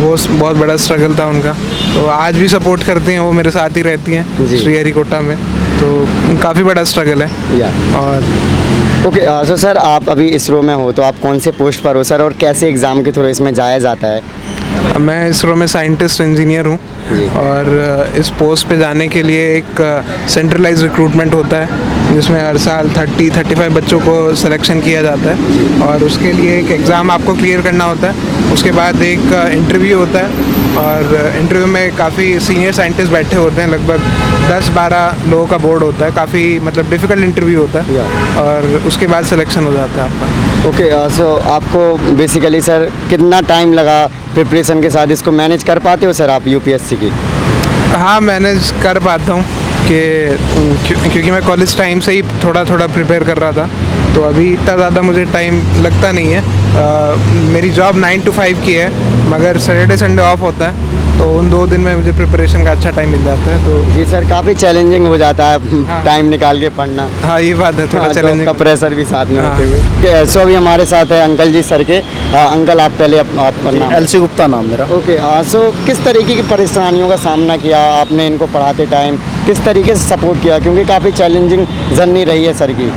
वो 0.00 0.16
बहुत 0.28 0.56
बड़ा 0.56 0.76
स्ट्रगल 0.76 1.14
था 1.18 1.26
उनका। 1.26 1.52
तो 1.94 2.06
आज 2.08 2.36
भी 2.36 2.48
सपोर्ट 2.48 2.82
करती 2.84 3.12
हैं 3.12 3.20
वो 3.20 3.32
मेरे 3.32 3.50
साथ 3.50 3.76
ही 3.76 3.82
रहती 3.82 4.12
हैं 4.12 4.46
जी। 4.48 4.58
श्रीहरिकोटा 4.58 5.20
में। 5.20 5.36
तो 5.78 6.38
काफ़ी 6.42 6.62
बड़ा 6.62 6.84
स्ट्रगल 6.84 7.22
है। 7.22 7.28
और 7.94 8.24
ओके 9.06 9.20
okay, 9.20 9.46
सो 9.46 9.56
सर 9.56 9.76
आप 9.76 10.08
अभी 10.08 10.28
इसरो 10.30 10.60
में 10.62 10.74
हो 10.74 10.90
तो 10.92 11.02
आप 11.02 11.14
कौन 11.22 11.38
से 11.38 11.50
पोस्ट 11.52 11.82
पर 11.82 11.96
हो 11.96 12.02
सर 12.04 12.22
और 12.22 12.32
कैसे 12.40 12.68
एग्ज़ाम 12.68 13.02
के 13.02 13.12
थ्रू 13.12 13.26
इसमें 13.28 13.52
जाया 13.54 13.78
जाता 13.78 14.06
है? 14.06 14.22
मैं 15.00 15.28
इसरो 15.30 15.54
में 15.56 15.66
साइंटिस्ट 15.66 16.20
इंजीनियर 16.20 16.66
हूँ। 16.66 16.78
और 17.38 18.12
इस 18.16 18.28
पोस्ट 18.38 18.68
पे 18.68 18.76
जाने 18.78 19.08
के 19.08 19.22
लिए 19.22 19.56
एक 19.56 19.80
सेंट्रलाइज 20.30 20.82
रिक्रूटमेंट 20.82 21.34
होता 21.34 21.56
है। 21.56 22.00
जिसमें 22.12 22.40
हर 22.40 22.56
साल 22.58 22.88
30 22.90 23.30
35 23.32 23.68
बच्चों 23.72 23.98
को 24.00 24.14
सिलेक्शन 24.36 24.80
किया 24.80 25.02
जाता 25.02 25.30
है 25.30 25.80
और 25.88 26.04
उसके 26.04 26.32
लिए 26.32 26.58
एक 26.58 26.70
एग्ज़ाम 26.70 27.10
आपको 27.10 27.34
क्लियर 27.34 27.62
करना 27.62 27.84
होता 27.84 28.10
है। 28.10 28.52
उसके 28.52 28.70
बाद 28.72 29.02
एक 29.02 29.32
इंटरव्यू 29.52 29.98
होता 29.98 30.18
है 30.18 30.50
और 30.78 31.36
इंटरव्यू 31.40 31.66
में 31.66 31.96
काफ़ी 31.96 32.38
सीनियर 32.40 32.72
साइंटिस्ट 32.72 33.12
बैठे 33.12 33.36
होते 33.36 33.62
हैं 33.62 33.68
लगभग 33.68 34.00
10-12 34.50 35.28
लोगों 35.30 35.46
का 35.46 35.58
बोर्ड 35.58 35.82
होता 35.82 36.04
है। 36.04 36.10
काफ़ी 36.12 36.44
मतलब 36.64 36.90
डिफ़िकल्ट 36.90 37.24
इंटरव्यू 37.24 37.60
होता 37.60 37.80
है 37.80 38.06
और 38.42 38.82
उसके 38.86 39.06
बाद 39.06 39.24
सिलेक्शन 39.26 39.64
हो 39.64 39.72
जाता 39.72 40.04
है 40.04 40.10
आपका। 40.10 40.68
Okay 40.68 40.82
okay, 40.82 41.16
so 41.16 41.24
uh, 41.24 41.40
so, 41.40 41.50
आपको 41.52 42.14
बेसिकली 42.16 42.60
सर 42.60 42.90
कितना 43.10 43.40
टाइम 43.48 43.72
लगा 43.72 44.06
प्रिपरेशन 44.34 44.82
के 44.82 44.90
साथ 44.90 45.06
इसको 45.12 45.32
मैनेज 45.32 45.64
कर 45.64 45.78
पाते 45.86 46.06
हो 46.06 46.12
सर 46.12 46.30
आप 46.30 46.46
यूपीएससी 46.48 46.96
की? 46.96 47.10
हाँ 47.94 48.20
मैनेज 48.20 48.72
कर 48.82 48.98
पाता 49.04 49.32
हूँ। 49.32 49.71
कि 49.88 50.00
क्योंकि 50.88 51.30
मैं 51.30 51.42
कॉलेज 51.46 51.76
टाइम 51.78 52.00
से 52.06 52.12
ही 52.12 52.22
थोड़ा 52.44 52.64
थोड़ा 52.64 52.86
प्रिपेयर 52.96 53.24
कर 53.24 53.38
रहा 53.38 53.52
था 53.52 53.68
तो 54.14 54.22
अभी 54.28 54.52
इतना 54.52 54.74
ज़्यादा 54.76 55.02
मुझे 55.02 55.24
टाइम 55.32 55.60
लगता 55.82 56.10
नहीं 56.12 56.32
है। 56.32 56.40
अ, 56.40 57.16
मेरी 57.52 57.70
जॉब 57.78 57.96
नाइन 57.98 58.20
टू 58.22 58.32
फाइव 58.32 58.60
की 58.64 58.72
है 58.74 58.90
मगर 59.30 59.58
सैटरडे 59.66 59.96
संडे 59.96 60.22
ऑफ़ 60.22 60.40
होता 60.40 60.68
है 60.68 60.90
तो 61.18 61.24
उन 61.38 61.48
दो 61.50 61.66
दिन 61.66 61.80
में 61.80 61.94
मुझे 61.96 62.12
प्रिपरेशन 62.12 62.64
का 62.64 62.70
अच्छा 62.70 62.90
टाइम 62.90 63.10
मिल 63.10 63.24
जाता 63.24 63.54
है 63.54 63.64
तो 63.64 63.82
जी 63.94 64.04
सर 64.10 64.28
काफ़ी 64.28 64.54
चैलेंजिंग 64.54 65.06
हो 65.06 65.16
जाता 65.18 65.46
है 65.46 65.84
हाँ। 65.86 66.02
टाइम 66.04 66.26
निकाल 66.26 66.60
के 66.60 66.68
पढ़ना। 66.78 67.08
हाँ 67.22 67.40
ये 67.40 67.52
बात 67.54 67.74
है 67.74 67.86
थोड़ा 67.92 68.04
हाँ, 68.04 68.12
चैलेंजिंग 68.14 68.46
का 68.46 68.52
प्रेशर 68.62 68.94
भी 68.94 69.04
साथ 69.04 69.26
में 69.26 69.40
हाँ। 69.40 69.50
होते 69.56 69.68
हुए। 69.68 70.24
सो 70.32 70.40
अभी 70.40 70.54
हमारे 70.54 70.86
साथ 70.86 71.12
है 71.12 71.20
अंकल 71.24 71.52
जी 71.52 71.62
सर 71.62 71.82
के। 71.90 71.96
हाँ, 72.34 72.46
अंकल 72.50 72.80
आप 72.80 72.92
पहले 72.98 73.18
अप- 73.18 73.38
आपका 73.40 73.70
नाम। 73.70 73.92
एल 73.94 74.06
सी 74.06 74.18
गुप्ता 74.18 74.46
नाम 74.46 74.66
मेरा। 74.70 74.84
ओके 74.96 75.18
हाँ 75.18 75.42
सो 75.52 75.60
किस 75.86 76.04
तरीके 76.04 76.34
की 76.36 76.42
परेशानियों 76.50 77.08
का 77.08 77.16
सामना 77.26 77.56
किया 77.66 77.80
आपने 78.00 78.26
इनको 78.26 78.46
पढ़ाते 78.56 78.86
टाइम 78.96 79.18
किस 79.46 79.64
तरीके 79.64 79.94
से 79.94 80.08
सपोर्ट 80.08 80.42
किया? 80.42 80.58
क्योंकि 80.58 80.84
काफ़ी 80.84 81.12
चैलेंजिंग 81.12 81.66
जर्नी 81.96 82.24
रही 82.24 82.44
है 82.44 82.54
सर 82.54 82.72
की। 82.72 82.90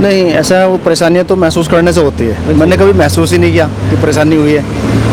नहीं 0.00 0.24
ऐसा 0.34 0.64
वो 0.66 0.76
परेशानियाँ 0.76 1.24
तो 1.24 1.36
महसूस 1.36 1.68
करने 1.68 1.92
से 1.92 2.00
होती 2.00 2.24
है। 2.24 2.54
मैंने 2.56 2.76
कभी 2.76 2.92
महसूस 2.92 3.32
ही 3.32 3.38
नहीं 3.38 3.52
किया 3.52 3.66
कि 3.90 3.96
परेशानी 4.02 4.36
हुई 4.36 4.52
है। 4.52 4.62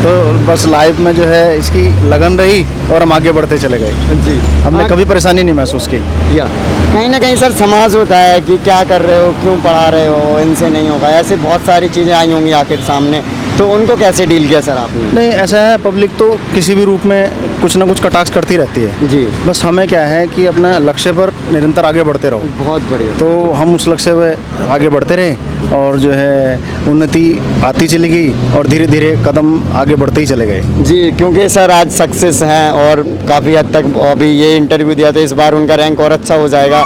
तो 0.03 0.11
बस 0.47 0.65
लाइफ 0.67 0.99
में 0.99 1.11
जो 1.15 1.25
है 1.25 1.57
इसकी 1.57 1.83
लगन 2.09 2.37
रही 2.39 2.65
और 2.91 3.01
हम 3.01 3.13
आगे 3.13 3.31
बढ़ते 3.31 3.57
चले 3.57 3.77
गए। 3.77 3.93
जी। 4.25 4.37
हमने 4.63 4.87
कभी 4.87 5.05
परेशानी 5.05 5.43
नहीं 5.43 5.55
महसूस 5.55 5.87
की। 5.87 5.97
या। 6.37 6.45
कहीं 6.93 7.07
ना 7.09 7.19
कहीं 7.19 7.35
सर 7.35 7.51
समाज 7.51 7.95
होता 7.95 8.17
है 8.17 8.41
कि 8.41 8.57
क्या 8.57 8.83
कर 8.83 9.01
रहे 9.01 9.25
हो 9.25 9.31
क्यों 9.41 9.55
पढ़ा 9.61 9.87
रहे 9.89 10.07
हो 10.07 10.39
इनसे 10.39 10.69
नहीं 10.69 10.89
होगा। 10.89 11.09
ऐसे 11.19 11.35
बहुत 11.45 11.65
सारी 11.65 11.89
चीज़ें 11.89 12.13
आई 12.13 12.31
होंगी 12.31 12.51
आखिर 12.61 12.81
सामने। 12.81 13.21
तो 13.57 13.67
उनको 13.69 13.95
कैसे 13.95 14.25
डील 14.25 14.47
किया 14.47 14.59
सर 14.61 14.77
आपने? 14.77 15.11
नहीं 15.11 15.29
ऐसा 15.31 15.59
है 15.61 15.77
पब्लिक 15.77 16.11
तो 16.19 16.29
किसी 16.53 16.75
भी 16.75 16.83
रूप 16.83 17.05
में 17.05 17.59
कुछ 17.61 17.75
ना 17.77 17.85
कुछ 17.85 17.99
कटाक्ष 18.03 18.31
करती 18.31 18.55
रहती 18.57 18.81
है। 18.81 19.07
जी। 19.07 19.25
बस 19.47 19.63
हमें 19.63 19.87
क्या 19.87 20.05
है 20.05 20.25
कि 20.27 20.45
अपना 20.45 20.77
लक्ष्य 20.79 21.11
पर 21.11 21.31
निरंतर 21.51 21.85
आगे 21.85 22.03
बढ़ते 22.03 22.29
रहो। 22.29 22.39
बहुत 22.59 22.89
बढ़िया। 22.91 23.17
तो 23.19 23.51
हम 23.51 23.75
उस 23.75 23.87
लक्ष्य 23.87 24.13
पर 24.13 24.67
आगे 24.69 24.89
बढ़ते 24.89 25.15
रहे 25.15 25.35
और 25.75 25.99
जो 25.99 26.11
है 26.11 26.59
उन्नति 26.87 27.39
आती 27.65 27.87
चली 27.87 28.09
गई 28.09 28.57
और 28.57 28.67
धीरे 28.67 28.87
धीरे 28.87 29.15
कदम 29.27 29.53
आगे 29.75 29.95
बढ़ते 29.95 30.21
ही 30.21 30.27
चले 30.27 30.45
गए। 30.45 30.61
जी 30.83 31.11
क्योंकि 31.11 31.47
सर 31.49 31.71
आज 31.71 31.91
सक्सेस 31.91 32.41
हैं 32.43 32.69
और 32.71 33.03
काफ़ी 33.29 33.55
हद 33.55 33.73
तक 33.75 33.97
अभी 34.07 34.31
ये 34.31 34.55
इंटरव्यू 34.57 34.95
दिया 34.95 35.11
तो 35.11 35.19
इस 35.19 35.31
बार 35.33 35.53
उनका 35.53 35.75
रैंक 35.75 35.99
और 35.99 36.11
अच्छा 36.11 36.35
हो 36.35 36.47
जाएगा। 36.49 36.83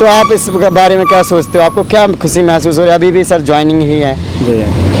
तो 0.00 0.06
आप 0.06 0.32
इस 0.32 0.48
बारे 0.50 0.96
में 0.96 1.06
क्या 1.06 1.22
सोचते 1.24 1.58
हो? 1.58 1.64
आपको 1.64 1.82
क्या 1.84 2.06
खुशी 2.14 2.42
महसूस 2.42 2.78
हो 2.78 2.82
रही 2.82 2.90
है? 2.90 2.94
अभी 2.94 3.10
भी 3.12 3.24
सर 3.24 3.42
ज्वाइनिंग 3.42 3.80
ही 3.82 4.00
है। 4.00 4.14
जी। 4.42 4.95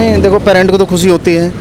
नहीं 0.00 0.20
देखो 0.22 0.38
पेरेंट 0.38 0.70
को 0.70 0.78
तो 0.78 0.84
खुशी 0.86 1.08
होती 1.08 1.34
है 1.34 1.52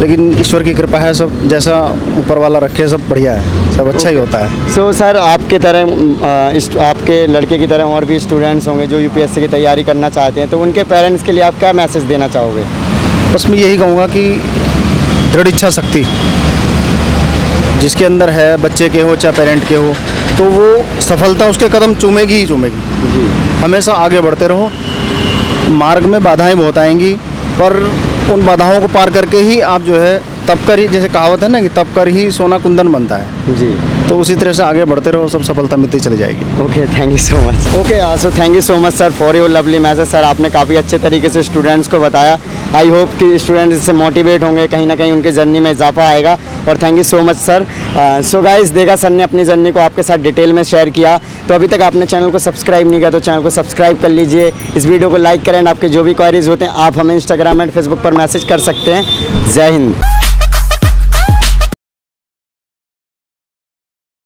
लेकिन 0.00 0.36
ईश्वर 0.40 0.62
की 0.62 0.72
कृपा 0.74 0.98
है 0.98 1.12
सब 1.14 1.48
जैसा 1.48 1.74
ऊपर 2.18 2.38
वाला 2.38 2.58
रखे 2.58 2.88
सब 2.88 3.08
बढ़िया 3.08 3.32
है 3.32 3.72
सब 3.76 3.88
अच्छा 3.88 4.08
ही 4.08 4.16
होता 4.16 4.38
है। 4.38 4.72
सो 4.74 4.90
so, 4.92 4.98
सर 4.98 5.16
आपके 5.16 5.58
तरह 5.58 6.56
इस- 6.56 6.76
आपके 6.78 7.26
लड़के 7.26 7.58
की 7.58 7.66
तरह 7.66 7.84
और 7.84 8.04
भी 8.04 8.18
स्टूडेंट्स 8.20 8.68
होंगे 8.68 8.86
जो 8.86 8.98
यूपीएससी 8.98 9.40
की 9.40 9.48
तैयारी 9.48 9.84
करना 9.84 10.08
चाहते 10.08 10.40
हैं 10.40 10.50
तो 10.50 10.58
उनके 10.58 10.82
पेरेंट्स 10.84 11.22
के 11.22 11.32
लिए 11.32 11.42
आप 11.42 11.58
क्या 11.58 11.72
मैसेज 11.72 12.02
देना 12.02 12.28
चाहोगे? 12.28 12.64
बस 13.34 13.46
मैं 13.46 13.58
यही 13.58 13.78
कहूँगा 13.78 14.06
कि 14.06 14.22
दृढ़ 15.32 15.48
इच्छा 15.48 15.70
शक्ति 15.70 16.04
जिसके 17.80 18.04
अंदर 18.04 18.30
है 18.30 18.56
बच्चे 18.56 18.88
के 18.88 19.00
हो 19.00 19.16
चाहे 19.16 19.36
पेरेंट 19.36 19.68
के 19.68 19.74
हो 19.74 19.94
तो 20.38 20.44
वो 20.50 21.00
सफलता 21.00 21.46
उसके 21.46 21.68
कदम 21.68 21.94
चूमेगी 21.94 22.34
ही 22.34 22.46
चूमेगी। 22.46 23.26
हमेशा 23.62 23.92
आगे 24.04 24.20
बढ़ते 24.20 24.48
रहो 24.48 24.70
मार्ग 25.74 26.04
में 26.04 26.22
बाधाएँ 26.22 26.54
बहुत 26.54 26.78
आएँगी 26.78 27.16
पर 27.60 27.76
उन 28.32 28.46
बाधाओं 28.46 28.80
को 28.80 28.86
पार 28.88 29.10
करके 29.10 29.36
ही 29.36 29.60
आप 29.60 29.82
जो 29.82 29.98
है 30.00 30.18
तब 30.48 30.58
कर 30.66 30.78
ही, 30.78 30.88
जैसे 30.88 31.08
कहावत 31.08 31.42
है 31.42 31.48
ना 31.48 31.60
कि 31.60 31.68
तब 31.68 31.92
कर 31.94 32.08
ही 32.08 32.30
सोना 32.30 32.58
कुंदन 32.58 32.88
बनता 32.88 33.16
है। 33.16 33.54
जी। 33.56 33.76
तो 34.14 34.18
उसी 34.20 34.34
तरह 34.36 34.52
से 34.52 34.62
आगे 34.62 34.84
बढ़ते 34.84 35.10
रहो 35.10 35.28
सब 35.28 35.42
सफलता 35.42 35.76
मिलती 35.76 35.98
चली 36.00 36.16
जाएगी। 36.16 36.62
Okay 36.62 36.86
thank 36.88 37.10
you 37.12 37.16
so 37.18 37.36
much 37.46 37.74
okay 37.76 37.96
so 38.18 38.30
thank 38.30 38.54
you 38.54 38.60
so 38.62 38.76
much 38.80 38.94
sir 38.94 39.10
for 39.12 39.36
your 39.36 39.50
lovely 39.50 39.78
message 39.78 40.08
sir 40.08 40.24
आपने 40.24 40.50
काफ़ी 40.50 40.76
अच्छे 40.76 40.98
तरीके 40.98 41.28
से 41.28 41.42
स्टूडेंट्स 41.42 41.88
को 41.88 41.98
बताया। 42.00 42.38
आई 42.74 42.88
होप 42.88 43.16
कि 43.18 43.38
स्टूडेंट्स 43.38 43.76
इससे 43.76 43.92
मोटिवेट 43.92 44.42
होंगे 44.42 44.66
कहीं 44.68 44.86
ना 44.86 44.96
कहीं 44.96 45.12
उनके 45.12 45.32
जर्नी 45.32 45.60
में 45.60 45.70
इजाफा 45.70 46.06
आएगा। 46.08 46.38
और 46.68 46.78
thank 46.82 46.96
you 46.98 47.02
so 47.04 47.22
much 47.22 47.36
sir 47.36 47.66
so 48.24 48.42
guys 48.42 48.70
देखा 48.70 48.96
सर 48.96 49.10
ने 49.10 49.22
अपनी 49.22 49.44
जर्नी 49.44 49.72
को 49.72 49.80
आपके 49.80 50.02
साथ 50.02 50.18
डिटेल 50.18 50.52
में 50.52 50.62
शेयर 50.64 50.90
किया। 50.90 51.18
तो 51.48 51.54
अभी 51.54 51.68
तक 51.68 51.82
आपने 51.82 52.06
चैनल 52.06 52.30
को 52.30 52.38
सब्सक्राइब 52.38 52.90
नहीं 52.90 53.00
किया 53.00 53.10
तो 53.10 53.20
चैनल 53.20 53.42
को 53.42 53.50
सब्सक्राइब 53.50 54.00
कर 54.02 54.08
लीजिए। 54.10 54.50
इस 54.76 54.86
वीडियो 54.86 55.10
को 55.10 55.16
लाइक 55.16 55.44
करें 55.44 55.64
आपके 55.66 55.88
जो 55.88 56.04
भी 56.04 56.14
क्वारीज 56.14 56.48
होते 56.48 56.64
हैं 56.64 56.72
आप 56.86 56.98
हमें 56.98 57.14
इंस्टाग्राम 57.14 57.62
एंड 57.62 57.70
फेसबुक 57.72 58.02
पर 58.02 58.14
मैसेज 58.14 58.44
कर 58.44 58.58
सकते 58.60 58.92
हैं। 58.92 59.52
जय 59.52 59.70
हिंद। 59.70 60.13